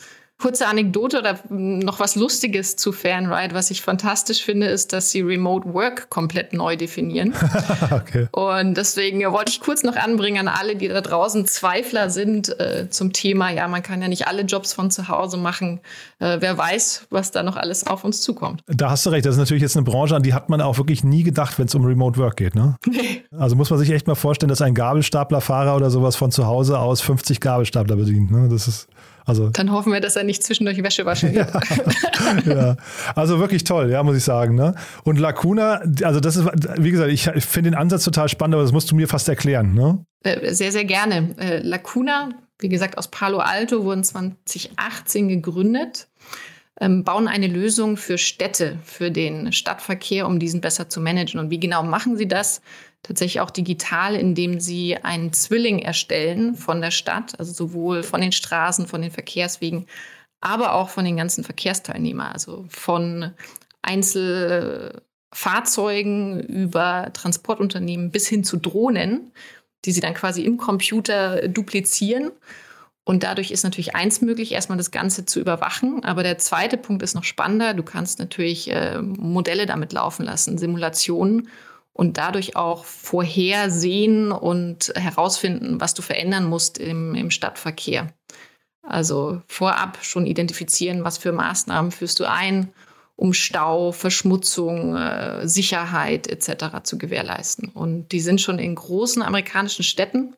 Kurze 0.40 0.66
Anekdote 0.66 1.18
oder 1.18 1.38
noch 1.50 2.00
was 2.00 2.16
Lustiges 2.16 2.76
zu 2.76 2.92
Fanride. 2.92 3.54
Was 3.54 3.70
ich 3.70 3.82
fantastisch 3.82 4.42
finde, 4.42 4.66
ist, 4.68 4.92
dass 4.92 5.10
sie 5.10 5.20
Remote 5.20 5.72
Work 5.74 6.08
komplett 6.10 6.52
neu 6.52 6.76
definieren. 6.76 7.34
okay. 7.90 8.28
Und 8.32 8.76
deswegen 8.76 9.20
wollte 9.30 9.52
ich 9.52 9.60
kurz 9.60 9.82
noch 9.82 9.96
anbringen 9.96 10.48
an 10.48 10.48
alle, 10.48 10.76
die 10.76 10.88
da 10.88 11.00
draußen 11.00 11.46
Zweifler 11.46 12.10
sind 12.10 12.58
äh, 12.58 12.88
zum 12.88 13.12
Thema, 13.12 13.50
ja, 13.50 13.68
man 13.68 13.82
kann 13.82 14.00
ja 14.00 14.08
nicht 14.08 14.26
alle 14.28 14.42
Jobs 14.42 14.72
von 14.72 14.90
zu 14.90 15.08
Hause 15.08 15.36
machen. 15.36 15.80
Äh, 16.18 16.38
wer 16.40 16.56
weiß, 16.56 17.06
was 17.10 17.30
da 17.30 17.42
noch 17.42 17.56
alles 17.56 17.86
auf 17.86 18.04
uns 18.04 18.22
zukommt. 18.22 18.62
Da 18.66 18.90
hast 18.90 19.04
du 19.06 19.10
recht. 19.10 19.26
Das 19.26 19.34
ist 19.34 19.38
natürlich 19.38 19.62
jetzt 19.62 19.76
eine 19.76 19.84
Branche, 19.84 20.16
an 20.16 20.22
die 20.22 20.34
hat 20.34 20.48
man 20.48 20.60
auch 20.60 20.78
wirklich 20.78 21.04
nie 21.04 21.22
gedacht, 21.22 21.58
wenn 21.58 21.66
es 21.66 21.74
um 21.74 21.84
Remote 21.84 22.18
Work 22.18 22.36
geht. 22.36 22.54
Ne? 22.54 22.76
Nee. 22.90 23.22
Also 23.30 23.54
muss 23.54 23.70
man 23.70 23.78
sich 23.78 23.90
echt 23.90 24.08
mal 24.08 24.16
vorstellen, 24.16 24.48
dass 24.48 24.60
ein 24.60 24.74
Gabelstaplerfahrer 24.74 25.76
oder 25.76 25.90
sowas 25.90 26.16
von 26.16 26.32
zu 26.32 26.46
Hause 26.46 26.78
aus 26.78 27.00
50 27.00 27.40
Gabelstapler 27.40 27.94
bedient. 27.96 28.30
Ne? 28.30 28.48
Das 28.50 28.66
ist 28.66 28.88
also, 29.24 29.50
Dann 29.50 29.70
hoffen 29.70 29.92
wir, 29.92 30.00
dass 30.00 30.16
er 30.16 30.24
nicht 30.24 30.42
zwischendurch 30.42 30.82
Wäsche 30.82 31.04
waschen 31.04 31.34
wird. 31.34 31.50
ja, 32.46 32.54
ja, 32.54 32.76
also 33.14 33.38
wirklich 33.38 33.64
toll, 33.64 33.90
ja, 33.90 34.02
muss 34.02 34.16
ich 34.16 34.24
sagen. 34.24 34.54
Ne? 34.54 34.74
Und 35.04 35.18
Lacuna, 35.18 35.82
also 36.02 36.20
das 36.20 36.36
ist, 36.36 36.48
wie 36.78 36.90
gesagt, 36.90 37.10
ich, 37.10 37.26
ich 37.26 37.44
finde 37.44 37.70
den 37.70 37.78
Ansatz 37.78 38.04
total 38.04 38.28
spannend, 38.28 38.54
aber 38.54 38.62
das 38.62 38.72
musst 38.72 38.90
du 38.90 38.96
mir 38.96 39.08
fast 39.08 39.28
erklären. 39.28 39.74
Ne? 39.74 40.04
Äh, 40.22 40.52
sehr, 40.52 40.72
sehr 40.72 40.84
gerne. 40.84 41.34
Äh, 41.38 41.58
Lacuna, 41.58 42.30
wie 42.58 42.68
gesagt, 42.68 42.98
aus 42.98 43.08
Palo 43.08 43.38
Alto, 43.38 43.84
wurden 43.84 44.04
2018 44.04 45.28
gegründet 45.28 46.08
bauen 46.80 47.28
eine 47.28 47.46
Lösung 47.46 47.96
für 47.98 48.16
Städte, 48.16 48.78
für 48.84 49.10
den 49.10 49.52
Stadtverkehr, 49.52 50.26
um 50.26 50.38
diesen 50.38 50.62
besser 50.62 50.88
zu 50.88 50.98
managen. 51.00 51.38
Und 51.38 51.50
wie 51.50 51.60
genau 51.60 51.82
machen 51.82 52.16
sie 52.16 52.26
das? 52.26 52.62
Tatsächlich 53.02 53.40
auch 53.40 53.50
digital, 53.50 54.14
indem 54.14 54.60
sie 54.60 54.96
einen 54.96 55.34
Zwilling 55.34 55.80
erstellen 55.80 56.54
von 56.54 56.80
der 56.80 56.90
Stadt, 56.90 57.38
also 57.38 57.52
sowohl 57.52 58.02
von 58.02 58.22
den 58.22 58.32
Straßen, 58.32 58.86
von 58.86 59.02
den 59.02 59.10
Verkehrswegen, 59.10 59.84
aber 60.40 60.72
auch 60.72 60.88
von 60.88 61.04
den 61.04 61.18
ganzen 61.18 61.44
Verkehrsteilnehmern, 61.44 62.32
also 62.32 62.64
von 62.68 63.32
Einzelfahrzeugen 63.82 66.40
über 66.40 67.10
Transportunternehmen 67.12 68.10
bis 68.10 68.26
hin 68.26 68.42
zu 68.42 68.56
Drohnen, 68.56 69.32
die 69.84 69.92
sie 69.92 70.00
dann 70.00 70.14
quasi 70.14 70.44
im 70.44 70.56
Computer 70.56 71.46
duplizieren 71.46 72.30
und 73.10 73.24
dadurch 73.24 73.50
ist 73.50 73.64
natürlich 73.64 73.96
eins 73.96 74.20
möglich, 74.20 74.52
erstmal 74.52 74.78
das 74.78 74.92
Ganze 74.92 75.24
zu 75.24 75.40
überwachen. 75.40 76.04
Aber 76.04 76.22
der 76.22 76.38
zweite 76.38 76.76
Punkt 76.76 77.02
ist 77.02 77.16
noch 77.16 77.24
spannender. 77.24 77.74
Du 77.74 77.82
kannst 77.82 78.20
natürlich 78.20 78.70
äh, 78.70 79.02
Modelle 79.02 79.66
damit 79.66 79.92
laufen 79.92 80.24
lassen, 80.24 80.58
Simulationen 80.58 81.48
und 81.92 82.18
dadurch 82.18 82.54
auch 82.54 82.84
vorhersehen 82.84 84.30
und 84.30 84.92
herausfinden, 84.94 85.80
was 85.80 85.94
du 85.94 86.02
verändern 86.02 86.44
musst 86.44 86.78
im, 86.78 87.16
im 87.16 87.32
Stadtverkehr. 87.32 88.14
Also 88.84 89.42
vorab 89.48 89.98
schon 90.02 90.24
identifizieren, 90.24 91.02
was 91.02 91.18
für 91.18 91.32
Maßnahmen 91.32 91.90
führst 91.90 92.20
du 92.20 92.30
ein, 92.30 92.72
um 93.16 93.32
Stau, 93.32 93.90
Verschmutzung, 93.90 94.94
äh, 94.94 95.48
Sicherheit 95.48 96.28
etc. 96.28 96.84
zu 96.84 96.96
gewährleisten. 96.96 97.70
Und 97.70 98.12
die 98.12 98.20
sind 98.20 98.40
schon 98.40 98.60
in 98.60 98.76
großen 98.76 99.20
amerikanischen 99.20 99.82
Städten 99.82 100.36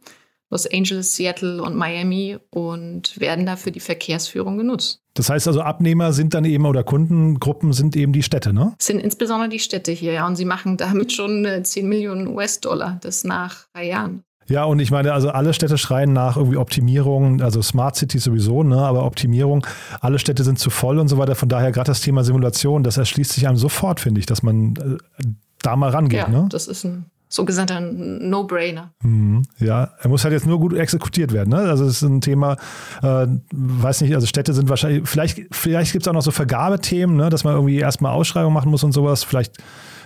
Los 0.52 0.66
Angeles, 0.70 1.16
Seattle 1.16 1.62
und 1.62 1.74
Miami 1.74 2.36
und 2.50 3.18
werden 3.18 3.46
dafür 3.46 3.72
die 3.72 3.80
Verkehrsführung 3.80 4.58
genutzt. 4.58 5.00
Das 5.14 5.30
heißt 5.30 5.48
also, 5.48 5.62
Abnehmer 5.62 6.12
sind 6.12 6.34
dann 6.34 6.44
eben 6.44 6.66
oder 6.66 6.84
Kundengruppen 6.84 7.72
sind 7.72 7.96
eben 7.96 8.12
die 8.12 8.22
Städte, 8.22 8.52
ne? 8.52 8.74
sind 8.78 9.00
insbesondere 9.00 9.48
die 9.48 9.58
Städte 9.58 9.92
hier, 9.92 10.12
ja. 10.12 10.26
Und 10.26 10.36
sie 10.36 10.44
machen 10.44 10.76
damit 10.76 11.12
schon 11.12 11.46
10 11.62 11.88
Millionen 11.88 12.28
US-Dollar, 12.28 12.98
das 13.00 13.24
nach 13.24 13.66
drei 13.72 13.86
Jahren. 13.86 14.24
Ja, 14.46 14.64
und 14.64 14.78
ich 14.80 14.90
meine, 14.90 15.14
also 15.14 15.30
alle 15.30 15.54
Städte 15.54 15.78
schreien 15.78 16.12
nach 16.12 16.36
irgendwie 16.36 16.58
Optimierung, 16.58 17.40
also 17.40 17.62
Smart 17.62 17.96
City 17.96 18.18
sowieso, 18.18 18.62
ne, 18.62 18.76
aber 18.76 19.06
Optimierung, 19.06 19.66
alle 20.00 20.18
Städte 20.18 20.44
sind 20.44 20.58
zu 20.58 20.68
voll 20.68 20.98
und 20.98 21.08
so 21.08 21.16
weiter. 21.16 21.34
Von 21.34 21.48
daher 21.48 21.72
gerade 21.72 21.86
das 21.86 22.02
Thema 22.02 22.24
Simulation, 22.24 22.82
das 22.82 22.98
erschließt 22.98 23.32
sich 23.32 23.48
einem 23.48 23.56
sofort, 23.56 24.00
finde 24.00 24.20
ich, 24.20 24.26
dass 24.26 24.42
man 24.42 24.74
äh, 24.76 25.24
da 25.62 25.76
mal 25.76 25.90
rangeht. 25.90 26.18
Ja, 26.18 26.28
ne? 26.28 26.46
das 26.50 26.68
ist 26.68 26.84
ein 26.84 27.06
sogenannter 27.32 27.80
No-Brainer. 27.80 28.92
Mhm, 29.02 29.42
ja, 29.58 29.90
er 29.98 30.08
muss 30.08 30.22
halt 30.24 30.34
jetzt 30.34 30.46
nur 30.46 30.60
gut 30.60 30.74
exekutiert 30.74 31.32
werden. 31.32 31.50
Ne? 31.50 31.56
Also 31.56 31.84
es 31.84 31.96
ist 31.96 32.02
ein 32.02 32.20
Thema, 32.20 32.56
äh, 33.02 33.26
weiß 33.52 34.02
nicht, 34.02 34.14
also 34.14 34.26
Städte 34.26 34.52
sind 34.52 34.68
wahrscheinlich, 34.68 35.08
vielleicht, 35.08 35.40
vielleicht 35.50 35.92
gibt 35.92 36.04
es 36.04 36.08
auch 36.08 36.12
noch 36.12 36.22
so 36.22 36.30
Vergabethemen, 36.30 37.16
ne? 37.16 37.30
dass 37.30 37.44
man 37.44 37.54
irgendwie 37.54 37.78
erstmal 37.78 38.12
Ausschreibung 38.12 38.52
machen 38.52 38.70
muss 38.70 38.84
und 38.84 38.92
sowas. 38.92 39.24
Vielleicht 39.24 39.56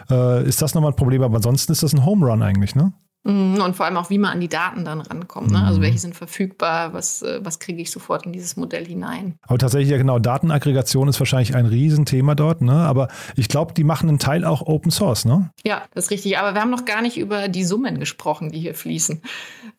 äh, 0.08 0.46
ist 0.46 0.62
das 0.62 0.74
nochmal 0.74 0.92
ein 0.92 0.96
Problem, 0.96 1.22
aber 1.22 1.36
ansonsten 1.36 1.72
ist 1.72 1.82
das 1.82 1.92
ein 1.92 2.04
Home 2.04 2.26
Run 2.26 2.42
eigentlich, 2.42 2.76
ne? 2.76 2.92
Mhm, 3.26 3.60
und 3.60 3.74
vor 3.74 3.86
allem 3.86 3.96
auch, 3.96 4.08
wie 4.08 4.18
man 4.18 4.32
an 4.32 4.40
die 4.40 4.48
Daten 4.48 4.84
dann 4.84 5.00
rankommt. 5.00 5.50
Ne? 5.50 5.60
Also 5.62 5.80
mhm. 5.80 5.84
welche 5.84 5.98
sind 5.98 6.14
verfügbar, 6.14 6.92
was, 6.92 7.22
äh, 7.22 7.40
was 7.42 7.58
kriege 7.58 7.82
ich 7.82 7.90
sofort 7.90 8.24
in 8.24 8.32
dieses 8.32 8.56
Modell 8.56 8.86
hinein. 8.86 9.34
Aber 9.42 9.58
tatsächlich, 9.58 9.90
ja 9.90 9.98
genau, 9.98 10.20
Datenaggregation 10.20 11.08
ist 11.08 11.18
wahrscheinlich 11.18 11.56
ein 11.56 11.66
Riesenthema 11.66 12.36
dort, 12.36 12.62
ne? 12.62 12.72
Aber 12.72 13.08
ich 13.34 13.48
glaube, 13.48 13.74
die 13.74 13.82
machen 13.82 14.08
einen 14.08 14.20
Teil 14.20 14.44
auch 14.44 14.62
Open 14.62 14.92
Source, 14.92 15.24
ne? 15.24 15.50
Ja, 15.64 15.82
das 15.92 16.04
ist 16.04 16.10
richtig. 16.12 16.38
Aber 16.38 16.54
wir 16.54 16.60
haben 16.60 16.70
noch 16.70 16.84
gar 16.84 17.02
nicht 17.02 17.18
über 17.18 17.48
die 17.48 17.64
Summen 17.64 17.98
gesprochen, 17.98 18.52
die 18.52 18.60
hier 18.60 18.74
fließen. 18.74 19.20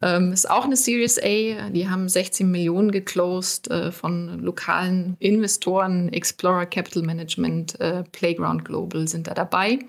Ähm, 0.02 0.34
ist 0.34 0.50
auch 0.50 0.66
eine 0.66 0.76
Series 0.76 1.18
A, 1.18 1.70
die 1.70 1.88
haben 1.90 2.10
16 2.10 2.52
Millionen 2.52 2.92
geclosed 2.92 3.72
äh, 3.72 3.94
von 3.94 4.40
lokalen 4.40 5.16
Investoren, 5.20 6.10
Explorer 6.10 6.66
Capital 6.66 7.04
Management, 7.04 7.80
äh, 7.80 8.04
Playground 8.12 8.66
Global 8.66 9.08
sind 9.08 9.28
da 9.28 9.34
dabei. 9.34 9.80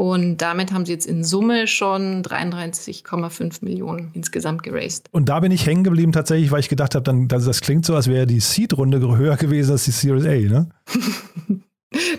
Und 0.00 0.38
damit 0.38 0.72
haben 0.72 0.86
sie 0.86 0.92
jetzt 0.92 1.04
in 1.04 1.24
Summe 1.24 1.66
schon 1.66 2.22
33,5 2.22 3.62
Millionen 3.62 4.08
insgesamt 4.14 4.62
geraced. 4.62 5.10
Und 5.10 5.28
da 5.28 5.40
bin 5.40 5.52
ich 5.52 5.66
hängen 5.66 5.84
geblieben 5.84 6.12
tatsächlich, 6.12 6.50
weil 6.50 6.60
ich 6.60 6.70
gedacht 6.70 6.94
habe, 6.94 7.02
dann, 7.02 7.28
das 7.28 7.60
klingt 7.60 7.84
so, 7.84 7.94
als 7.94 8.08
wäre 8.08 8.26
die 8.26 8.40
Seed-Runde 8.40 8.98
höher 9.18 9.36
gewesen 9.36 9.72
als 9.72 9.84
die 9.84 9.90
Series 9.90 10.24
A, 10.24 10.30
ne? 10.30 10.68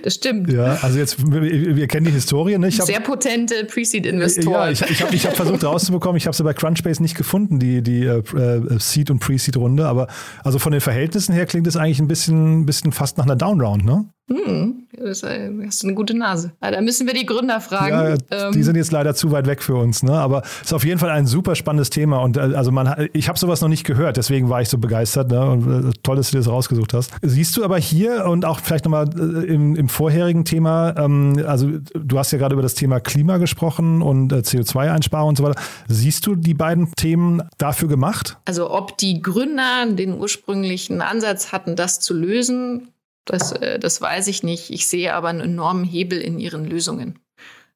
Das 0.04 0.16
stimmt. 0.16 0.52
Ja, 0.52 0.78
also 0.82 1.00
jetzt, 1.00 1.32
wir, 1.32 1.42
wir 1.76 1.88
kennen 1.88 2.06
die 2.06 2.12
Historie. 2.12 2.58
Ne? 2.58 2.70
Hab, 2.70 2.86
Sehr 2.86 3.00
potente 3.00 3.64
Pre-Seed-Investoren. 3.66 4.52
Ja, 4.52 4.70
ich, 4.70 4.82
ich 4.82 5.02
habe 5.02 5.16
ich 5.16 5.26
hab 5.26 5.36
versucht 5.36 5.64
rauszubekommen, 5.64 6.18
ich 6.18 6.28
habe 6.28 6.36
sie 6.36 6.44
bei 6.44 6.54
Crunchbase 6.54 7.02
nicht 7.02 7.16
gefunden, 7.16 7.58
die, 7.58 7.82
die 7.82 8.04
äh, 8.04 8.20
äh, 8.20 8.80
Seed- 8.80 9.10
und 9.10 9.20
Pre-Seed-Runde. 9.20 9.88
Aber 9.88 10.08
also 10.44 10.60
von 10.60 10.74
den 10.74 10.82
Verhältnissen 10.82 11.34
her 11.34 11.46
klingt 11.46 11.68
es 11.68 11.78
eigentlich 11.78 12.00
ein 12.00 12.08
bisschen, 12.10 12.66
bisschen 12.66 12.92
fast 12.92 13.18
nach 13.18 13.24
einer 13.24 13.38
Downround, 13.38 13.86
ne? 13.86 14.06
Hm, 14.36 14.88
das 14.98 15.24
äh, 15.24 15.50
hast 15.66 15.84
du 15.84 15.88
eine 15.88 15.96
gute 15.96 16.16
Nase. 16.16 16.54
Da 16.60 16.82
müssen 16.82 17.08
wir 17.08 17.14
die 17.14 17.26
Gründer 17.26 17.62
fragen. 17.62 18.18
Ja, 18.32 18.48
ähm. 18.48 18.54
die 18.54 18.64
sind 18.64 18.76
jetzt 18.76 18.92
leider 18.92 19.14
zu 19.16 19.32
weit 19.32 19.48
weg 19.48 19.62
für 19.62 19.76
uns, 19.76 20.04
ne? 20.04 20.14
Aber 20.14 20.42
es 20.44 20.68
ist 20.68 20.74
auf 20.74 20.86
jeden 20.86 21.00
Fall 21.00 21.10
ein 21.10 21.26
super 21.26 21.56
spannendes 21.56 21.90
Thema. 21.90 22.20
Und 22.20 22.38
äh, 22.38 22.42
also 22.42 22.72
man, 22.72 23.08
ich 23.14 23.28
habe 23.28 23.38
sowas 23.38 23.62
noch 23.62 23.70
nicht 23.70 23.86
gehört, 23.86 24.18
deswegen 24.18 24.50
war 24.50 24.62
ich 24.62 24.70
so 24.70 24.78
begeistert. 24.78 25.32
Ne? 25.32 25.44
Und 25.44 25.90
äh, 25.90 25.92
toll, 26.04 26.16
dass 26.16 26.32
du 26.32 26.38
das 26.38 26.48
rausgesucht 26.48 26.94
hast. 26.94 27.12
Siehst 27.22 27.58
du 27.58 27.64
aber 27.64 27.78
hier 27.78 28.26
und 28.26 28.46
auch 28.46 28.60
vielleicht 28.60 28.86
nochmal 28.86 29.08
im, 29.18 29.76
im 29.76 29.90
vorherigen 29.90 30.46
Thema, 30.46 30.96
ähm, 30.98 31.44
also 31.46 31.70
du 31.94 32.20
hast 32.20 32.32
ja 32.32 32.38
gerade 32.38 32.54
über 32.54 32.64
das 32.64 32.74
Thema 32.74 33.00
Klima 33.00 33.38
gesprochen 33.38 34.02
und 34.02 34.34
CO2-Einsparung 34.34 35.30
und 35.30 35.38
so 35.38 35.44
weiter. 35.44 35.60
Siehst 35.88 36.26
du 36.28 36.36
die 36.36 36.54
beiden 36.54 36.92
Themen 36.94 37.42
dafür 37.58 37.88
gemacht? 37.88 38.38
Also 38.46 38.72
ob 38.72 38.98
die 38.98 39.22
Gründer 39.22 39.86
den 39.90 40.20
ursprünglichen 40.20 41.02
Ansatz 41.02 41.52
hatten, 41.52 41.76
das 41.76 42.00
zu 42.00 42.14
lösen, 42.14 42.90
das, 43.26 43.52
äh, 43.52 43.80
das 43.80 44.02
weiß 44.02 44.28
ich 44.28 44.44
nicht. 44.44 44.70
Ich 44.70 44.88
sehe 44.88 45.14
aber 45.14 45.30
einen 45.30 45.42
enormen 45.42 45.84
Hebel 45.84 46.20
in 46.20 46.40
ihren 46.40 46.66
Lösungen. 46.66 47.20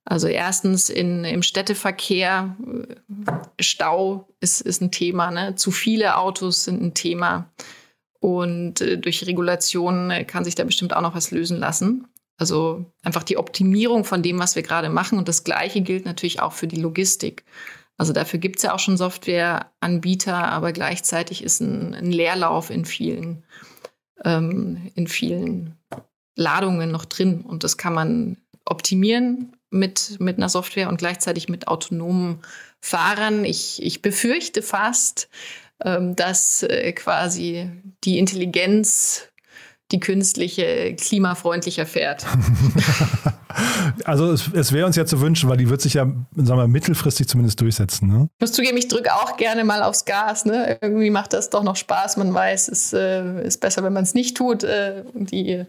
Also 0.04 0.28
erstens 0.28 0.90
in, 0.90 1.24
im 1.24 1.42
Städteverkehr, 1.42 2.56
äh, 3.28 3.64
Stau 3.64 4.30
ist, 4.40 4.62
ist 4.62 4.82
ein 4.82 4.92
Thema, 4.92 5.32
ne? 5.32 5.56
zu 5.56 5.72
viele 5.72 6.18
Autos 6.18 6.64
sind 6.64 6.82
ein 6.82 6.94
Thema. 6.94 7.52
Und 8.20 8.82
äh, 8.82 8.98
durch 8.98 9.26
Regulationen 9.26 10.26
kann 10.28 10.44
sich 10.44 10.56
da 10.56 10.64
bestimmt 10.64 10.96
auch 10.96 11.02
noch 11.02 11.16
was 11.16 11.32
lösen 11.32 11.58
lassen. 11.58 12.08
Also 12.38 12.92
einfach 13.02 13.24
die 13.24 13.38
Optimierung 13.38 14.04
von 14.04 14.22
dem, 14.22 14.40
was 14.40 14.56
wir 14.56 14.64
gerade 14.64 14.90
machen. 14.90 15.18
Und 15.18 15.28
das 15.28 15.44
Gleiche 15.44 15.82
gilt 15.82 16.06
natürlich 16.06 16.42
auch 16.42 16.54
für 16.54 16.68
die 16.68 16.82
Logistik. 16.82 17.46
Also 17.98 18.12
dafür 18.12 18.40
gibt 18.40 18.58
es 18.58 18.64
ja 18.64 18.74
auch 18.74 18.80
schon 18.80 18.98
Softwareanbieter, 18.98 20.36
aber 20.36 20.74
gleichzeitig 20.74 21.44
ist 21.44 21.62
ein, 21.62 21.94
ein 21.94 22.12
Leerlauf 22.12 22.70
in 22.70 22.84
vielen 22.84 23.46
ähm, 24.24 24.92
in 24.96 25.08
vielen 25.08 25.78
Ladungen 26.36 26.92
noch 26.92 27.06
drin. 27.06 27.42
Und 27.42 27.64
das 27.64 27.78
kann 27.78 27.94
man 27.94 28.38
optimieren 28.66 29.56
mit, 29.70 30.20
mit 30.20 30.38
einer 30.38 30.50
Software 30.50 30.90
und 30.90 30.98
gleichzeitig 30.98 31.50
mit 31.50 31.68
autonomen 31.68 32.42
Fahrern. 32.82 33.46
Ich, 33.46 33.82
ich 33.82 34.02
befürchte 34.02 34.62
fast, 34.62 35.30
ähm, 35.84 36.16
dass 36.16 36.64
äh, 36.64 36.94
quasi 36.94 37.70
die 38.04 38.18
Intelligenz 38.18 39.30
die 39.92 40.00
künstliche 40.00 40.96
klimafreundlicher 40.96 41.86
fährt. 41.86 42.26
also 44.04 44.32
es, 44.32 44.50
es 44.54 44.72
wäre 44.72 44.86
uns 44.86 44.96
ja 44.96 45.06
zu 45.06 45.22
wünschen, 45.22 45.50
weil 45.50 45.58
die 45.58 45.70
wird 45.70 45.82
sich 45.82 45.94
ja, 45.94 46.06
sagen 46.36 46.60
wir, 46.60 46.68
mittelfristig 46.68 47.28
zumindest 47.28 47.62
durchsetzen. 47.62 48.08
Ne? 48.08 48.30
Ich 48.38 48.42
muss 48.42 48.52
zugeben, 48.52 48.78
ich 48.78 48.88
drücke 48.88 49.14
auch 49.14 49.38
gerne 49.38 49.64
mal 49.64 49.84
aufs 49.84 50.06
Gas. 50.06 50.46
Ne? 50.46 50.78
Irgendwie 50.82 51.10
macht 51.10 51.34
das 51.34 51.50
doch 51.50 51.64
noch 51.64 51.76
Spaß. 51.76 52.18
Man 52.18 52.34
weiß, 52.34 52.68
es 52.68 52.94
äh, 52.94 53.46
ist 53.46 53.62
besser, 53.62 53.84
wenn 53.84 53.94
man 53.94 54.04
es 54.04 54.14
nicht 54.14 54.38
tut. 54.38 54.64
Äh, 54.64 55.04
die 55.14 55.66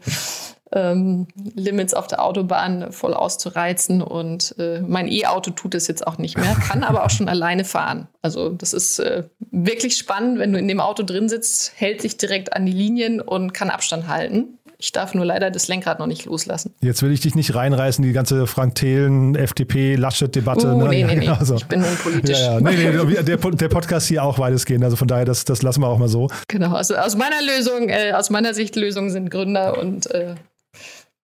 ähm, 0.72 1.29
Limits 1.55 1.94
auf 1.94 2.07
der 2.07 2.22
Autobahn 2.22 2.92
voll 2.92 3.14
auszureizen. 3.14 4.03
Und 4.03 4.55
äh, 4.59 4.81
mein 4.81 5.09
E-Auto 5.09 5.51
tut 5.51 5.75
es 5.75 5.87
jetzt 5.87 6.07
auch 6.07 6.18
nicht 6.18 6.37
mehr, 6.37 6.55
kann 6.55 6.83
aber 6.83 7.05
auch 7.05 7.11
schon 7.11 7.29
alleine 7.31 7.64
fahren. 7.64 8.09
Also 8.22 8.51
das 8.51 8.72
ist 8.72 8.99
äh, 8.99 9.25
wirklich 9.51 9.96
spannend, 9.96 10.38
wenn 10.38 10.53
du 10.53 10.59
in 10.59 10.68
dem 10.68 10.81
Auto 10.81 11.03
drin 11.03 11.29
sitzt, 11.29 11.72
hält 11.77 12.03
sich 12.03 12.16
direkt 12.16 12.53
an 12.53 12.66
die 12.66 12.72
Linien 12.72 13.20
und 13.20 13.53
kann 13.53 13.70
Abstand 13.70 14.09
halten. 14.09 14.59
Ich 14.79 14.93
darf 14.93 15.15
nur 15.15 15.25
leider 15.25 15.51
das 15.51 15.69
Lenkrad 15.69 15.99
noch 15.99 16.07
nicht 16.07 16.27
loslassen. 16.27 16.75
Jetzt 16.81 17.03
will 17.03 17.12
ich 17.12 17.21
dich 17.21 17.35
nicht 17.35 17.55
reinreißen, 17.55 18.05
die 18.05 18.12
ganze 18.12 18.47
Frank 18.47 18.75
Thelen, 18.75 19.35
FDP, 19.35 19.97
Laschet-Debatte. 19.97 20.75
Uh, 20.75 20.83
ne? 20.83 20.89
nee, 20.89 21.05
nee, 21.05 21.17
nee. 21.17 21.29
Also, 21.29 21.57
ich 21.57 21.67
bin 21.67 21.83
unpolitisch. 21.83 22.39
Ja, 22.39 22.55
ja. 22.55 22.61
Nee, 22.61 22.77
nee, 22.77 23.23
der, 23.23 23.37
der 23.37 23.69
Podcast 23.69 24.07
hier 24.09 24.23
auch 24.23 24.39
weitestgehend. 24.39 24.85
Also 24.85 24.97
von 24.97 25.09
daher, 25.09 25.25
das, 25.25 25.45
das 25.45 25.62
lassen 25.62 25.81
wir 25.81 25.89
auch 25.89 25.99
mal 25.99 26.09
so. 26.09 26.29
Genau, 26.49 26.75
also 26.75 26.95
aus 26.97 27.17
meiner 27.17 27.41
Lösung, 27.43 27.89
äh, 27.89 28.12
aus 28.12 28.31
meiner 28.31 28.55
Sicht 28.55 28.77
Lösungen 28.77 29.11
sind 29.11 29.31
Gründer 29.31 29.79
und 29.79 30.11
äh, 30.11 30.35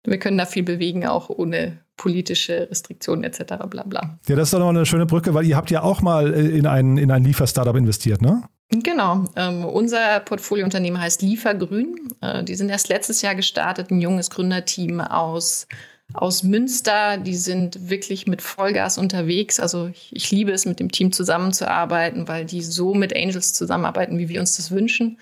wir 0.05 0.19
können 0.19 0.39
da 0.39 0.47
viel 0.47 0.63
bewegen, 0.63 1.07
auch 1.07 1.29
ohne 1.29 1.79
politische 1.97 2.69
Restriktionen 2.71 3.25
etc. 3.25 3.55
Bla 3.69 3.83
bla. 3.85 4.19
Ja, 4.29 4.37
das 4.37 4.49
ist 4.49 4.55
doch 4.55 4.59
noch 4.59 4.69
eine 4.69 4.87
schöne 4.87 5.07
Brücke, 5.07 5.35
weil 5.35 5.47
ihr 5.47 5.57
habt 5.57 5.71
ja 5.71 5.83
auch 5.83 6.03
mal 6.03 6.33
äh, 6.33 6.49
in 6.49 6.67
ein, 6.67 6.99
in 6.99 7.11
ein 7.11 7.25
Liefer-Startup 7.25 7.77
investiert, 7.77 8.23
ne? 8.23 8.43
Genau. 8.71 9.25
Ähm, 9.37 9.65
unser 9.65 10.21
Portfoliounternehmen 10.21 11.01
heißt 11.01 11.23
Liefergrün. 11.23 12.13
Äh, 12.21 12.43
die 12.43 12.57
sind 12.57 12.69
erst 12.69 12.89
letztes 12.89 13.23
Jahr 13.23 13.35
gestartet, 13.35 13.91
ein 13.91 14.01
junges 14.01 14.29
Gründerteam 14.31 15.01
aus, 15.01 15.69
aus 16.15 16.43
Münster. 16.43 17.17
Die 17.19 17.37
sind 17.37 17.89
wirklich 17.89 18.27
mit 18.27 18.43
Vollgas 18.43 18.99
unterwegs. 18.99 19.61
Also 19.61 19.87
ich, 19.87 20.11
ich 20.13 20.31
liebe 20.33 20.51
es, 20.51 20.67
mit 20.67 20.81
dem 20.81 20.91
Team 20.91 21.13
zusammenzuarbeiten, 21.13 22.27
weil 22.27 22.45
die 22.45 22.63
so 22.63 22.93
mit 22.93 23.15
Angels 23.15 23.53
zusammenarbeiten, 23.53 24.19
wie 24.19 24.29
wir 24.29 24.41
uns 24.41 24.57
das 24.57 24.73
wünschen. 24.73 25.19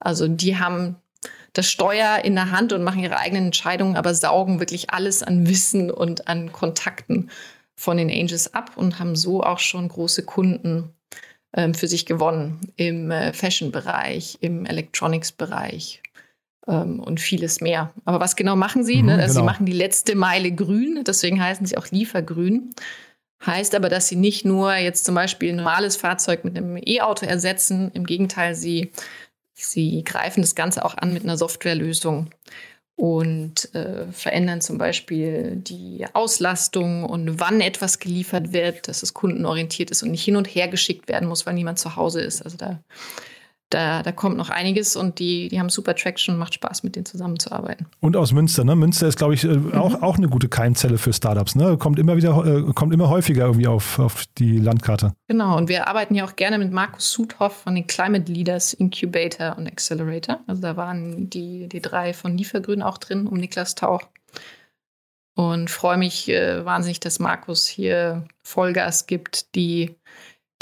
Also 0.00 0.26
die 0.26 0.56
haben 0.58 0.96
das 1.52 1.70
Steuer 1.70 2.24
in 2.24 2.34
der 2.34 2.52
Hand 2.52 2.72
und 2.72 2.84
machen 2.84 3.02
ihre 3.02 3.18
eigenen 3.18 3.46
Entscheidungen, 3.46 3.96
aber 3.96 4.14
saugen 4.14 4.60
wirklich 4.60 4.90
alles 4.90 5.22
an 5.22 5.46
Wissen 5.46 5.90
und 5.90 6.28
an 6.28 6.52
Kontakten 6.52 7.30
von 7.74 7.96
den 7.96 8.10
Angels 8.10 8.54
ab 8.54 8.72
und 8.76 8.98
haben 8.98 9.14
so 9.14 9.42
auch 9.42 9.58
schon 9.58 9.88
große 9.88 10.24
Kunden 10.24 10.94
ähm, 11.54 11.74
für 11.74 11.88
sich 11.88 12.06
gewonnen 12.06 12.60
im 12.76 13.10
äh, 13.10 13.32
Fashion-Bereich, 13.32 14.38
im 14.40 14.66
Electronics-Bereich 14.66 16.02
ähm, 16.66 17.00
und 17.00 17.20
vieles 17.20 17.60
mehr. 17.60 17.92
Aber 18.04 18.20
was 18.20 18.36
genau 18.36 18.56
machen 18.56 18.84
sie? 18.84 19.02
Mhm, 19.02 19.06
ne? 19.06 19.12
also 19.14 19.34
genau. 19.34 19.40
Sie 19.40 19.46
machen 19.46 19.66
die 19.66 19.72
letzte 19.72 20.14
Meile 20.14 20.52
grün, 20.52 21.02
deswegen 21.06 21.42
heißen 21.42 21.66
sie 21.66 21.76
auch 21.78 21.86
Liefergrün. 21.88 22.74
Heißt 23.44 23.74
aber, 23.74 23.88
dass 23.88 24.08
sie 24.08 24.16
nicht 24.16 24.44
nur 24.44 24.74
jetzt 24.74 25.04
zum 25.04 25.14
Beispiel 25.14 25.50
ein 25.50 25.56
normales 25.56 25.96
Fahrzeug 25.96 26.44
mit 26.44 26.56
einem 26.56 26.76
E-Auto 26.76 27.24
ersetzen. 27.24 27.90
Im 27.94 28.04
Gegenteil, 28.04 28.54
sie, 28.54 28.90
sie 29.52 30.02
greifen 30.02 30.40
das 30.40 30.56
Ganze 30.56 30.84
auch 30.84 30.96
an 30.96 31.12
mit 31.12 31.22
einer 31.22 31.38
Softwarelösung 31.38 32.30
und 32.98 33.72
äh, 33.76 34.10
verändern 34.10 34.60
zum 34.60 34.76
Beispiel 34.76 35.54
die 35.54 36.04
Auslastung 36.14 37.04
und 37.04 37.38
wann 37.38 37.60
etwas 37.60 38.00
geliefert 38.00 38.52
wird, 38.52 38.88
dass 38.88 39.04
es 39.04 39.14
kundenorientiert 39.14 39.92
ist 39.92 40.02
und 40.02 40.10
nicht 40.10 40.24
hin 40.24 40.34
und 40.34 40.48
her 40.48 40.66
geschickt 40.66 41.06
werden 41.06 41.28
muss, 41.28 41.46
weil 41.46 41.54
niemand 41.54 41.78
zu 41.78 41.94
Hause 41.94 42.20
ist. 42.20 42.42
Also 42.42 42.56
da, 42.56 42.80
da, 43.70 44.02
da 44.02 44.12
kommt 44.12 44.36
noch 44.36 44.50
einiges 44.50 44.96
und 44.96 45.18
die, 45.18 45.48
die 45.48 45.58
haben 45.60 45.68
super 45.68 45.94
Traction, 45.94 46.38
macht 46.38 46.54
Spaß, 46.54 46.82
mit 46.82 46.96
denen 46.96 47.06
zusammenzuarbeiten. 47.06 47.86
Und 48.00 48.16
aus 48.16 48.32
Münster, 48.32 48.64
ne? 48.64 48.74
Münster 48.76 49.08
ist, 49.08 49.18
glaube 49.18 49.34
ich, 49.34 49.44
äh, 49.44 49.58
auch, 49.74 50.02
auch 50.02 50.16
eine 50.16 50.28
gute 50.28 50.48
Keimzelle 50.48 50.98
für 50.98 51.12
Startups, 51.12 51.54
ne? 51.54 51.76
Kommt 51.76 51.98
immer 51.98 52.16
wieder, 52.16 52.44
äh, 52.44 52.72
kommt 52.72 52.94
immer 52.94 53.08
häufiger 53.08 53.44
irgendwie 53.44 53.66
auf, 53.66 53.98
auf 53.98 54.24
die 54.38 54.58
Landkarte. 54.58 55.14
Genau, 55.28 55.56
und 55.56 55.68
wir 55.68 55.88
arbeiten 55.88 56.14
ja 56.14 56.24
auch 56.24 56.36
gerne 56.36 56.58
mit 56.58 56.72
Markus 56.72 57.12
Sudhoff 57.12 57.62
von 57.62 57.74
den 57.74 57.86
Climate 57.86 58.30
Leaders 58.30 58.72
Incubator 58.72 59.56
und 59.58 59.66
Accelerator. 59.66 60.40
Also 60.46 60.62
da 60.62 60.76
waren 60.76 61.28
die, 61.28 61.68
die 61.68 61.80
drei 61.80 62.14
von 62.14 62.36
Liefergrün 62.36 62.82
auch 62.82 62.98
drin, 62.98 63.26
um 63.26 63.36
Niklas 63.36 63.74
Tauch. 63.74 64.02
Und 65.34 65.70
freue 65.70 65.98
mich 65.98 66.28
äh, 66.28 66.64
wahnsinnig, 66.64 66.98
dass 66.98 67.20
Markus 67.20 67.68
hier 67.68 68.24
Vollgas 68.42 69.06
gibt, 69.06 69.54
die 69.54 69.94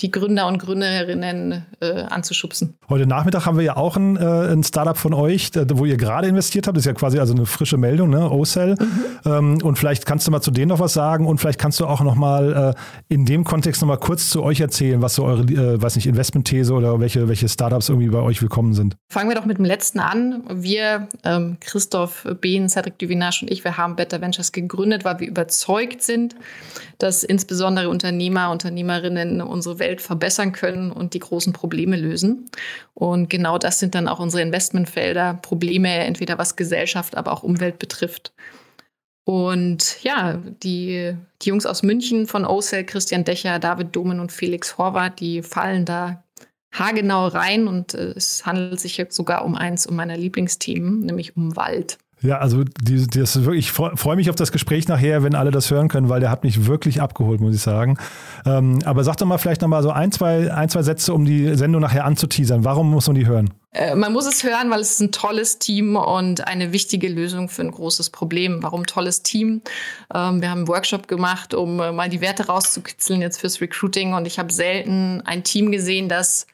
die 0.00 0.10
Gründer 0.10 0.46
und 0.46 0.58
Gründerinnen 0.58 1.64
äh, 1.80 2.02
anzuschubsen. 2.02 2.74
Heute 2.90 3.06
Nachmittag 3.06 3.46
haben 3.46 3.56
wir 3.56 3.64
ja 3.64 3.76
auch 3.76 3.96
ein, 3.96 4.16
äh, 4.16 4.52
ein 4.52 4.62
Startup 4.62 4.96
von 4.96 5.14
euch, 5.14 5.50
da, 5.52 5.64
wo 5.72 5.86
ihr 5.86 5.96
gerade 5.96 6.28
investiert 6.28 6.66
habt. 6.66 6.76
Das 6.76 6.82
ist 6.82 6.86
ja 6.86 6.92
quasi 6.92 7.18
also 7.18 7.32
eine 7.32 7.46
frische 7.46 7.78
Meldung, 7.78 8.10
ne? 8.10 8.30
OCell. 8.30 8.74
Mhm. 8.74 9.04
Ähm, 9.24 9.58
und 9.62 9.78
vielleicht 9.78 10.04
kannst 10.04 10.26
du 10.26 10.30
mal 10.30 10.42
zu 10.42 10.50
denen 10.50 10.68
noch 10.68 10.80
was 10.80 10.92
sagen 10.92 11.26
und 11.26 11.38
vielleicht 11.38 11.58
kannst 11.58 11.80
du 11.80 11.86
auch 11.86 12.02
noch 12.02 12.14
mal 12.14 12.74
äh, 12.74 13.14
in 13.14 13.24
dem 13.24 13.44
Kontext 13.44 13.80
noch 13.80 13.88
mal 13.88 13.96
kurz 13.96 14.28
zu 14.28 14.42
euch 14.42 14.60
erzählen, 14.60 15.00
was 15.00 15.14
so 15.14 15.24
eure, 15.24 15.42
äh, 15.44 15.80
weiß 15.80 15.96
nicht, 15.96 16.06
Investmentthese 16.06 16.74
oder 16.74 17.00
welche, 17.00 17.26
welche 17.28 17.48
Startups 17.48 17.88
irgendwie 17.88 18.08
bei 18.08 18.20
euch 18.20 18.42
willkommen 18.42 18.74
sind. 18.74 18.96
Fangen 19.10 19.30
wir 19.30 19.36
doch 19.36 19.46
mit 19.46 19.56
dem 19.56 19.64
letzten 19.64 20.00
an. 20.00 20.42
Wir, 20.50 21.08
ähm, 21.24 21.56
Christoph 21.60 22.26
Behn, 22.42 22.68
Cedric 22.68 22.98
Duvinage 22.98 23.38
und 23.42 23.50
ich, 23.50 23.64
wir 23.64 23.78
haben 23.78 23.96
Better 23.96 24.20
Ventures 24.20 24.52
gegründet, 24.52 25.06
weil 25.06 25.20
wir 25.20 25.28
überzeugt 25.28 26.02
sind, 26.02 26.36
dass 26.98 27.22
insbesondere 27.22 27.88
Unternehmer, 27.88 28.50
Unternehmerinnen 28.50 29.40
unsere 29.40 29.78
Welt 29.78 29.85
verbessern 30.00 30.52
können 30.52 30.90
und 30.90 31.14
die 31.14 31.18
großen 31.18 31.52
Probleme 31.52 31.96
lösen. 31.96 32.50
Und 32.94 33.30
genau 33.30 33.58
das 33.58 33.78
sind 33.78 33.94
dann 33.94 34.08
auch 34.08 34.18
unsere 34.18 34.42
Investmentfelder, 34.42 35.34
Probleme 35.34 35.88
entweder 35.88 36.38
was 36.38 36.56
Gesellschaft, 36.56 37.16
aber 37.16 37.32
auch 37.32 37.42
Umwelt 37.42 37.78
betrifft. 37.78 38.32
Und 39.24 40.02
ja, 40.04 40.40
die, 40.62 41.16
die 41.42 41.48
Jungs 41.48 41.66
aus 41.66 41.82
München 41.82 42.26
von 42.26 42.44
OCEL, 42.44 42.84
Christian 42.84 43.24
Decher, 43.24 43.58
David 43.58 43.94
Domen 43.94 44.20
und 44.20 44.30
Felix 44.30 44.78
Horvath, 44.78 45.18
die 45.18 45.42
fallen 45.42 45.84
da 45.84 46.22
haargenau 46.72 47.26
rein 47.28 47.68
und 47.68 47.94
äh, 47.94 48.12
es 48.16 48.46
handelt 48.46 48.80
sich 48.80 48.96
jetzt 48.96 49.16
sogar 49.16 49.44
um 49.44 49.54
eins 49.54 49.86
um 49.86 49.96
meiner 49.96 50.16
Lieblingsthemen, 50.16 51.00
nämlich 51.00 51.36
um 51.36 51.56
Wald. 51.56 51.98
Ja, 52.22 52.38
also 52.38 52.64
die, 52.64 53.06
die, 53.06 53.20
ist 53.20 53.44
wirklich, 53.44 53.66
ich 53.66 53.72
freue 53.72 53.96
freu 53.96 54.16
mich 54.16 54.30
auf 54.30 54.36
das 54.36 54.50
Gespräch 54.50 54.88
nachher, 54.88 55.22
wenn 55.22 55.34
alle 55.34 55.50
das 55.50 55.70
hören 55.70 55.88
können, 55.88 56.08
weil 56.08 56.20
der 56.20 56.30
hat 56.30 56.44
mich 56.44 56.66
wirklich 56.66 57.02
abgeholt, 57.02 57.40
muss 57.42 57.54
ich 57.54 57.60
sagen. 57.60 57.98
Ähm, 58.46 58.78
aber 58.86 59.04
sag 59.04 59.16
doch 59.16 59.26
mal 59.26 59.36
vielleicht 59.36 59.60
nochmal 59.60 59.82
so 59.82 59.90
ein 59.90 60.10
zwei, 60.12 60.50
ein, 60.52 60.70
zwei 60.70 60.82
Sätze, 60.82 61.12
um 61.12 61.26
die 61.26 61.54
Sendung 61.56 61.82
nachher 61.82 62.06
anzuteasern. 62.06 62.64
Warum 62.64 62.90
muss 62.90 63.06
man 63.06 63.16
die 63.16 63.26
hören? 63.26 63.52
Äh, 63.72 63.94
man 63.94 64.14
muss 64.14 64.26
es 64.26 64.42
hören, 64.42 64.70
weil 64.70 64.80
es 64.80 64.92
ist 64.92 65.00
ein 65.00 65.12
tolles 65.12 65.58
Team 65.58 65.96
und 65.96 66.46
eine 66.46 66.72
wichtige 66.72 67.08
Lösung 67.08 67.50
für 67.50 67.62
ein 67.62 67.70
großes 67.70 68.08
Problem. 68.08 68.62
Warum 68.62 68.86
tolles 68.86 69.22
Team? 69.22 69.60
Ähm, 70.14 70.40
wir 70.40 70.50
haben 70.50 70.60
einen 70.60 70.68
Workshop 70.68 71.08
gemacht, 71.08 71.52
um 71.52 71.80
äh, 71.80 71.92
mal 71.92 72.08
die 72.08 72.22
Werte 72.22 72.46
rauszukitzeln 72.46 73.20
jetzt 73.20 73.40
fürs 73.40 73.60
Recruiting 73.60 74.14
und 74.14 74.26
ich 74.26 74.38
habe 74.38 74.50
selten 74.50 75.20
ein 75.26 75.44
Team 75.44 75.70
gesehen, 75.70 76.08
das 76.08 76.46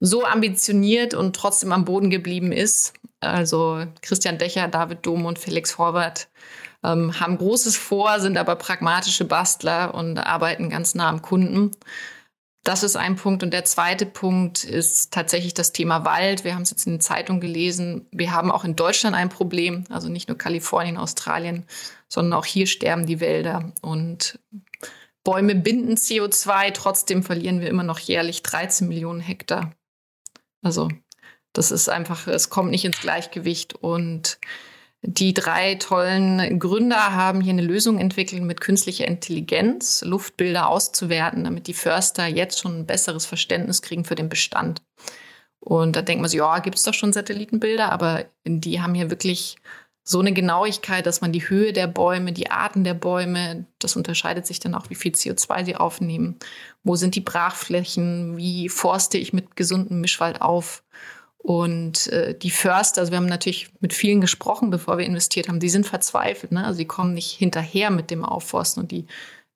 so 0.00 0.24
ambitioniert 0.24 1.12
und 1.12 1.36
trotzdem 1.36 1.72
am 1.72 1.84
Boden 1.84 2.08
geblieben 2.08 2.52
ist. 2.52 2.94
Also 3.20 3.86
Christian 4.02 4.38
Decher, 4.38 4.68
David 4.68 5.04
Dom 5.04 5.26
und 5.26 5.38
Felix 5.38 5.78
Horvath 5.78 6.28
ähm, 6.82 7.20
haben 7.20 7.38
Großes 7.38 7.76
vor, 7.76 8.20
sind 8.20 8.38
aber 8.38 8.56
pragmatische 8.56 9.24
Bastler 9.24 9.94
und 9.94 10.18
arbeiten 10.18 10.70
ganz 10.70 10.94
nah 10.94 11.08
am 11.08 11.22
Kunden. 11.22 11.72
Das 12.62 12.82
ist 12.82 12.96
ein 12.96 13.16
Punkt. 13.16 13.42
Und 13.42 13.52
der 13.52 13.64
zweite 13.64 14.06
Punkt 14.06 14.64
ist 14.64 15.12
tatsächlich 15.12 15.54
das 15.54 15.72
Thema 15.72 16.04
Wald. 16.04 16.44
Wir 16.44 16.54
haben 16.54 16.62
es 16.62 16.70
jetzt 16.70 16.86
in 16.86 16.94
den 16.94 17.00
Zeitungen 17.00 17.40
gelesen. 17.40 18.06
Wir 18.10 18.32
haben 18.32 18.50
auch 18.50 18.64
in 18.64 18.76
Deutschland 18.76 19.16
ein 19.16 19.30
Problem, 19.30 19.84
also 19.88 20.08
nicht 20.08 20.28
nur 20.28 20.36
Kalifornien, 20.36 20.98
Australien, 20.98 21.66
sondern 22.08 22.38
auch 22.38 22.44
hier 22.44 22.66
sterben 22.66 23.06
die 23.06 23.20
Wälder. 23.20 23.72
Und 23.80 24.38
Bäume 25.24 25.54
binden 25.54 25.94
CO2, 25.94 26.72
trotzdem 26.72 27.22
verlieren 27.22 27.60
wir 27.60 27.68
immer 27.68 27.82
noch 27.82 27.98
jährlich 27.98 28.42
13 28.42 28.88
Millionen 28.88 29.20
Hektar. 29.20 29.72
Also 30.62 30.88
das 31.52 31.70
ist 31.70 31.88
einfach, 31.88 32.26
es 32.26 32.50
kommt 32.50 32.70
nicht 32.70 32.84
ins 32.84 33.00
Gleichgewicht. 33.00 33.74
Und 33.74 34.38
die 35.02 35.34
drei 35.34 35.76
tollen 35.76 36.58
Gründer 36.58 37.14
haben 37.14 37.40
hier 37.40 37.52
eine 37.52 37.62
Lösung 37.62 37.98
entwickelt, 37.98 38.42
mit 38.42 38.60
künstlicher 38.60 39.06
Intelligenz 39.06 40.02
Luftbilder 40.02 40.68
auszuwerten, 40.68 41.44
damit 41.44 41.66
die 41.66 41.74
Förster 41.74 42.26
jetzt 42.26 42.60
schon 42.60 42.80
ein 42.80 42.86
besseres 42.86 43.26
Verständnis 43.26 43.82
kriegen 43.82 44.04
für 44.04 44.14
den 44.14 44.28
Bestand. 44.28 44.82
Und 45.58 45.96
da 45.96 46.02
denkt 46.02 46.22
man 46.22 46.30
sich, 46.30 46.38
ja, 46.38 46.58
gibt 46.60 46.76
es 46.76 46.84
doch 46.84 46.94
schon 46.94 47.12
Satellitenbilder, 47.12 47.92
aber 47.92 48.26
die 48.46 48.80
haben 48.80 48.94
hier 48.94 49.10
wirklich 49.10 49.56
so 50.02 50.18
eine 50.18 50.32
Genauigkeit, 50.32 51.06
dass 51.06 51.20
man 51.20 51.32
die 51.32 51.48
Höhe 51.48 51.72
der 51.72 51.86
Bäume, 51.86 52.32
die 52.32 52.50
Arten 52.50 52.84
der 52.84 52.94
Bäume, 52.94 53.66
das 53.78 53.96
unterscheidet 53.96 54.46
sich 54.46 54.58
dann 54.58 54.74
auch, 54.74 54.90
wie 54.90 54.94
viel 54.94 55.12
CO2 55.12 55.64
sie 55.64 55.76
aufnehmen. 55.76 56.38
Wo 56.82 56.96
sind 56.96 57.14
die 57.14 57.20
Brachflächen? 57.20 58.36
Wie 58.36 58.68
forste 58.68 59.18
ich 59.18 59.32
mit 59.32 59.56
gesundem 59.56 60.00
Mischwald 60.00 60.40
auf? 60.40 60.82
Und 61.42 62.08
äh, 62.08 62.38
die 62.38 62.50
Förster, 62.50 63.00
also 63.00 63.12
wir 63.12 63.16
haben 63.16 63.26
natürlich 63.26 63.70
mit 63.80 63.94
vielen 63.94 64.20
gesprochen, 64.20 64.68
bevor 64.68 64.98
wir 64.98 65.06
investiert 65.06 65.48
haben, 65.48 65.58
die 65.58 65.70
sind 65.70 65.86
verzweifelt. 65.86 66.52
Ne? 66.52 66.64
Also 66.64 66.78
die 66.78 66.86
kommen 66.86 67.14
nicht 67.14 67.30
hinterher 67.30 67.90
mit 67.90 68.10
dem 68.10 68.24
Aufforsten 68.24 68.82
und 68.82 68.90
die, 68.90 69.06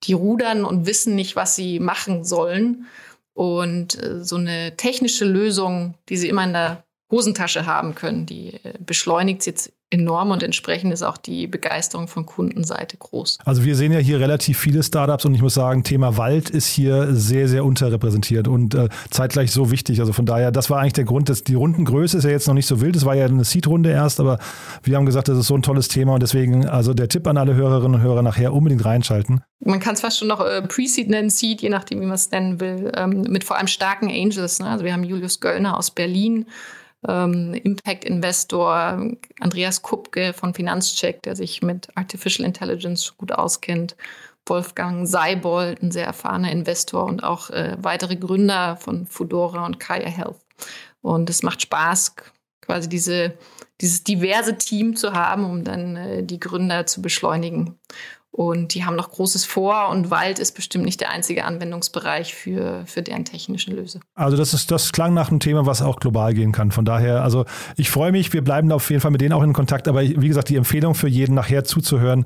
die 0.03 0.13
rudern 0.13 0.65
und 0.65 0.87
wissen 0.87 1.13
nicht, 1.13 1.35
was 1.35 1.55
sie 1.55 1.79
machen 1.79 2.23
sollen. 2.23 2.87
Und 3.33 4.01
äh, 4.01 4.23
so 4.23 4.37
eine 4.37 4.75
technische 4.77 5.25
Lösung, 5.25 5.93
die 6.09 6.17
sie 6.17 6.27
immer 6.29 6.43
in 6.43 6.53
der 6.53 6.83
Hosentasche 7.11 7.67
haben 7.67 7.93
können, 7.93 8.25
die 8.25 8.53
äh, 8.63 8.73
beschleunigt 8.79 9.45
jetzt 9.45 9.71
enorm 9.91 10.31
und 10.31 10.41
entsprechend 10.41 10.91
ist 10.91 11.03
auch 11.03 11.17
die 11.17 11.47
Begeisterung 11.47 12.07
von 12.07 12.25
Kundenseite 12.25 12.97
groß. 12.97 13.37
Also 13.45 13.63
wir 13.63 13.75
sehen 13.75 13.91
ja 13.91 13.99
hier 13.99 14.19
relativ 14.19 14.57
viele 14.57 14.83
Startups 14.83 15.25
und 15.25 15.35
ich 15.35 15.41
muss 15.41 15.53
sagen, 15.53 15.83
Thema 15.83 16.17
Wald 16.17 16.49
ist 16.49 16.67
hier 16.67 17.13
sehr, 17.13 17.47
sehr 17.47 17.63
unterrepräsentiert 17.63 18.47
und 18.47 18.73
äh, 18.73 18.89
zeitgleich 19.11 19.51
so 19.51 19.71
wichtig. 19.71 19.99
Also 19.99 20.11
von 20.11 20.25
daher, 20.25 20.51
das 20.51 20.69
war 20.69 20.79
eigentlich 20.79 20.93
der 20.93 21.05
Grund, 21.05 21.29
dass 21.29 21.43
die 21.43 21.53
Rundengröße 21.53 22.17
ist 22.17 22.23
ja 22.23 22.31
jetzt 22.31 22.47
noch 22.47 22.55
nicht 22.55 22.65
so 22.65 22.81
wild. 22.81 22.95
Es 22.95 23.05
war 23.05 23.15
ja 23.15 23.25
eine 23.25 23.43
Seed-Runde 23.43 23.91
erst, 23.91 24.19
aber 24.19 24.39
wir 24.83 24.97
haben 24.97 25.05
gesagt, 25.05 25.27
das 25.27 25.37
ist 25.37 25.47
so 25.47 25.55
ein 25.55 25.61
tolles 25.61 25.87
Thema 25.87 26.15
und 26.15 26.23
deswegen, 26.23 26.65
also 26.67 26.93
der 26.93 27.07
Tipp 27.07 27.27
an 27.27 27.37
alle 27.37 27.53
Hörerinnen 27.53 27.95
und 27.95 28.01
Hörer 28.01 28.23
nachher 28.23 28.53
unbedingt 28.53 28.83
reinschalten. 28.83 29.43
Man 29.59 29.79
kann 29.79 29.93
es 29.93 30.01
fast 30.01 30.19
schon 30.19 30.27
noch 30.27 30.41
äh, 30.41 30.61
Pre-Seed 30.61 31.09
nennen, 31.09 31.29
Seed, 31.29 31.61
je 31.61 31.69
nachdem, 31.69 32.01
wie 32.01 32.05
man 32.05 32.15
es 32.15 32.31
nennen 32.31 32.59
will, 32.59 32.91
ähm, 32.95 33.21
mit 33.29 33.43
vor 33.43 33.57
allem 33.57 33.67
starken 33.67 34.09
Angels. 34.09 34.59
Ne? 34.59 34.67
Also 34.67 34.83
wir 34.83 34.93
haben 34.93 35.03
Julius 35.03 35.39
Göllner 35.39 35.77
aus 35.77 35.91
Berlin, 35.91 36.47
ähm, 37.07 37.53
Impact-Investor, 37.53 39.11
Andreas 39.39 39.81
Kupke 39.81 40.33
von 40.33 40.53
Finanzcheck, 40.53 41.21
der 41.23 41.35
sich 41.35 41.61
mit 41.61 41.87
Artificial 41.95 42.45
Intelligence 42.45 43.13
gut 43.17 43.31
auskennt, 43.31 43.95
Wolfgang 44.47 45.07
Seibold, 45.07 45.81
ein 45.81 45.91
sehr 45.91 46.05
erfahrener 46.05 46.51
Investor 46.51 47.05
und 47.05 47.23
auch 47.23 47.49
äh, 47.49 47.77
weitere 47.79 48.15
Gründer 48.15 48.77
von 48.77 49.07
Fudora 49.07 49.65
und 49.65 49.79
Kaya 49.79 50.07
Health. 50.07 50.37
Und 51.01 51.29
es 51.29 51.43
macht 51.43 51.61
Spaß, 51.61 52.15
quasi 52.61 52.89
diese, 52.89 53.33
dieses 53.81 54.03
diverse 54.03 54.57
Team 54.57 54.95
zu 54.95 55.13
haben, 55.13 55.45
um 55.45 55.63
dann 55.63 55.95
äh, 55.95 56.23
die 56.23 56.39
Gründer 56.39 56.85
zu 56.85 57.01
beschleunigen. 57.01 57.77
Und 58.35 58.73
die 58.73 58.83
haben 58.83 58.97
noch 58.97 59.11
Großes 59.11 59.45
vor 59.45 59.87
und 59.87 60.11
Wald 60.11 60.39
ist 60.39 60.55
bestimmt 60.55 60.83
nicht 60.83 60.99
der 60.99 61.09
einzige 61.09 61.45
Anwendungsbereich 61.45 62.35
für, 62.35 62.83
für 62.85 63.01
deren 63.01 63.23
technischen 63.23 63.73
Lösungen. 63.73 64.03
Also 64.13 64.35
das 64.35 64.53
ist, 64.53 64.71
das 64.71 64.91
klang 64.91 65.13
nach 65.13 65.29
einem 65.29 65.39
Thema, 65.39 65.65
was 65.65 65.81
auch 65.81 66.01
global 66.01 66.33
gehen 66.33 66.51
kann. 66.51 66.71
Von 66.71 66.83
daher, 66.83 67.23
also 67.23 67.45
ich 67.77 67.89
freue 67.89 68.11
mich, 68.11 68.33
wir 68.33 68.43
bleiben 68.43 68.73
auf 68.73 68.89
jeden 68.89 69.01
Fall 69.01 69.11
mit 69.11 69.21
denen 69.21 69.31
auch 69.31 69.41
in 69.41 69.53
Kontakt. 69.53 69.87
Aber 69.87 70.01
wie 70.01 70.27
gesagt, 70.27 70.49
die 70.49 70.57
Empfehlung 70.57 70.95
für 70.95 71.07
jeden 71.07 71.33
nachher 71.33 71.63
zuzuhören, 71.63 72.25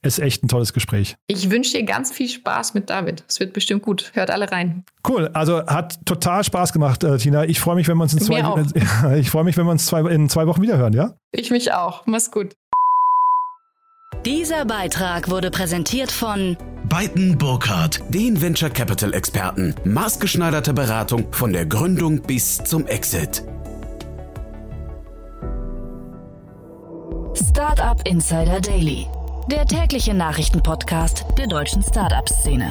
ist 0.00 0.20
echt 0.20 0.44
ein 0.44 0.48
tolles 0.48 0.72
Gespräch. 0.72 1.16
Ich 1.26 1.50
wünsche 1.50 1.76
dir 1.76 1.84
ganz 1.84 2.12
viel 2.12 2.28
Spaß 2.28 2.74
mit 2.74 2.88
David. 2.88 3.24
Es 3.26 3.40
wird 3.40 3.52
bestimmt 3.52 3.82
gut. 3.82 4.12
Hört 4.14 4.30
alle 4.30 4.52
rein. 4.52 4.84
Cool. 5.08 5.28
Also 5.32 5.66
hat 5.66 5.98
total 6.06 6.44
Spaß 6.44 6.72
gemacht, 6.72 7.02
äh, 7.02 7.18
Tina. 7.18 7.46
Ich 7.46 7.58
freue 7.58 7.74
mich, 7.74 7.88
wenn 7.88 7.96
wir 7.96 8.04
uns 8.04 8.12
in 8.12 8.20
zwei, 8.20 8.38
ich 9.18 9.28
freue 9.28 9.42
mich, 9.42 9.56
wenn 9.56 9.64
wir 9.66 9.72
uns 9.72 9.86
zwei, 9.86 10.08
in 10.08 10.28
zwei 10.28 10.46
Wochen 10.46 10.62
wiederhören, 10.62 10.92
ja? 10.92 11.14
Ich 11.32 11.50
mich 11.50 11.72
auch. 11.72 12.06
Mach's 12.06 12.30
gut. 12.30 12.54
Dieser 14.28 14.66
Beitrag 14.66 15.30
wurde 15.30 15.50
präsentiert 15.50 16.12
von 16.12 16.58
Beiten 16.86 17.38
Burkhardt, 17.38 18.00
den 18.10 18.38
Venture 18.38 18.68
Capital 18.68 19.14
Experten. 19.14 19.74
Maßgeschneiderte 19.84 20.74
Beratung 20.74 21.32
von 21.32 21.50
der 21.54 21.64
Gründung 21.64 22.20
bis 22.20 22.58
zum 22.58 22.86
Exit. 22.88 23.42
Startup 27.32 28.06
Insider 28.06 28.60
Daily, 28.60 29.06
der 29.50 29.64
tägliche 29.64 30.12
Nachrichtenpodcast 30.12 31.24
der 31.38 31.46
deutschen 31.46 31.82
Startup-Szene. 31.82 32.70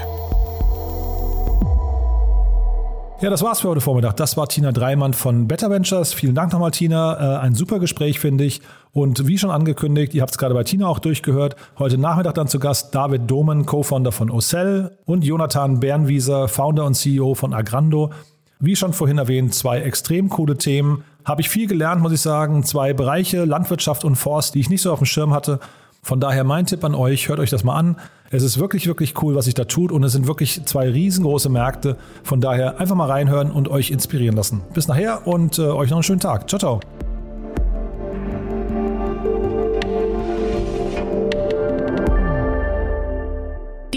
Ja, 3.20 3.32
das 3.32 3.42
war's 3.42 3.62
für 3.62 3.70
heute 3.70 3.82
Vormittag. 3.82 4.16
Das 4.18 4.38
war 4.38 4.48
Tina 4.48 4.72
Dreimann 4.72 5.14
von 5.14 5.48
Better 5.48 5.72
Ventures. 5.72 6.14
Vielen 6.14 6.36
Dank 6.36 6.54
nochmal, 6.54 6.70
Tina. 6.70 7.38
Äh, 7.40 7.40
ein 7.40 7.56
super 7.56 7.80
Gespräch, 7.80 8.20
finde 8.20 8.44
ich. 8.44 8.62
Und 8.92 9.28
wie 9.28 9.38
schon 9.38 9.52
angekündigt, 9.52 10.14
ihr 10.14 10.22
habt 10.22 10.32
es 10.32 10.38
gerade 10.38 10.54
bei 10.54 10.64
Tina 10.64 10.88
auch 10.88 11.00
durchgehört, 11.00 11.56
heute 11.78 11.98
Nachmittag 11.98 12.36
dann 12.36 12.48
zu 12.48 12.60
Gast 12.60 12.96
David 12.96 13.30
Domen, 13.30 13.66
Co-Founder 13.66 14.12
von 14.12 14.32
Ocell 14.32 14.98
und 15.06 15.24
Jonathan 15.24 15.80
Bernwieser, 15.80 16.48
Founder 16.48 16.86
und 16.86 16.96
CEO 16.96 17.36
von 17.36 17.54
Agrando. 17.54 18.12
Wie 18.60 18.76
schon 18.76 18.94
vorhin 18.94 19.20
erwähnt, 19.20 19.54
zwei 19.54 19.82
extrem 19.82 20.30
coole 20.30 20.58
Themen. 20.58 21.04
Habe 21.26 21.42
ich 21.42 21.50
viel 21.50 21.68
gelernt, 21.68 22.02
muss 22.02 22.12
ich 22.12 22.22
sagen. 22.22 22.64
Zwei 22.64 22.94
Bereiche, 22.94 23.46
Landwirtschaft 23.46 24.04
und 24.04 24.16
Forst, 24.16 24.56
die 24.56 24.62
ich 24.62 24.70
nicht 24.70 24.82
so 24.82 24.92
auf 24.92 25.00
dem 25.00 25.06
Schirm 25.06 25.34
hatte. 25.34 25.60
Von 26.02 26.20
daher 26.20 26.44
mein 26.44 26.66
Tipp 26.66 26.84
an 26.84 26.96
euch, 26.96 27.28
hört 27.28 27.40
euch 27.40 27.50
das 27.50 27.64
mal 27.64 27.76
an. 27.76 27.98
Es 28.30 28.44
ist 28.44 28.60
wirklich, 28.60 28.88
wirklich 28.88 29.22
cool, 29.22 29.36
was 29.36 29.46
sich 29.46 29.54
da 29.54 29.66
tut 29.66 29.92
und 29.92 30.04
es 30.04 30.14
sind 30.14 30.28
wirklich 30.28 30.66
zwei 30.66 30.90
riesengroße 30.90 31.50
Märkte. 31.50 31.98
Von 32.24 32.42
daher 32.42 32.80
einfach 32.80 32.96
mal 32.96 33.10
reinhören 33.10 33.52
und 33.52 33.68
euch 33.68 33.92
inspirieren 33.92 34.36
lassen. 34.36 34.62
Bis 34.74 34.88
nachher 34.88 35.28
und 35.28 35.60
äh, 35.60 35.64
euch 35.64 35.90
noch 35.90 35.98
einen 35.98 36.04
schönen 36.04 36.20
Tag. 36.20 36.50
Ciao, 36.50 36.60
ciao. 36.60 36.97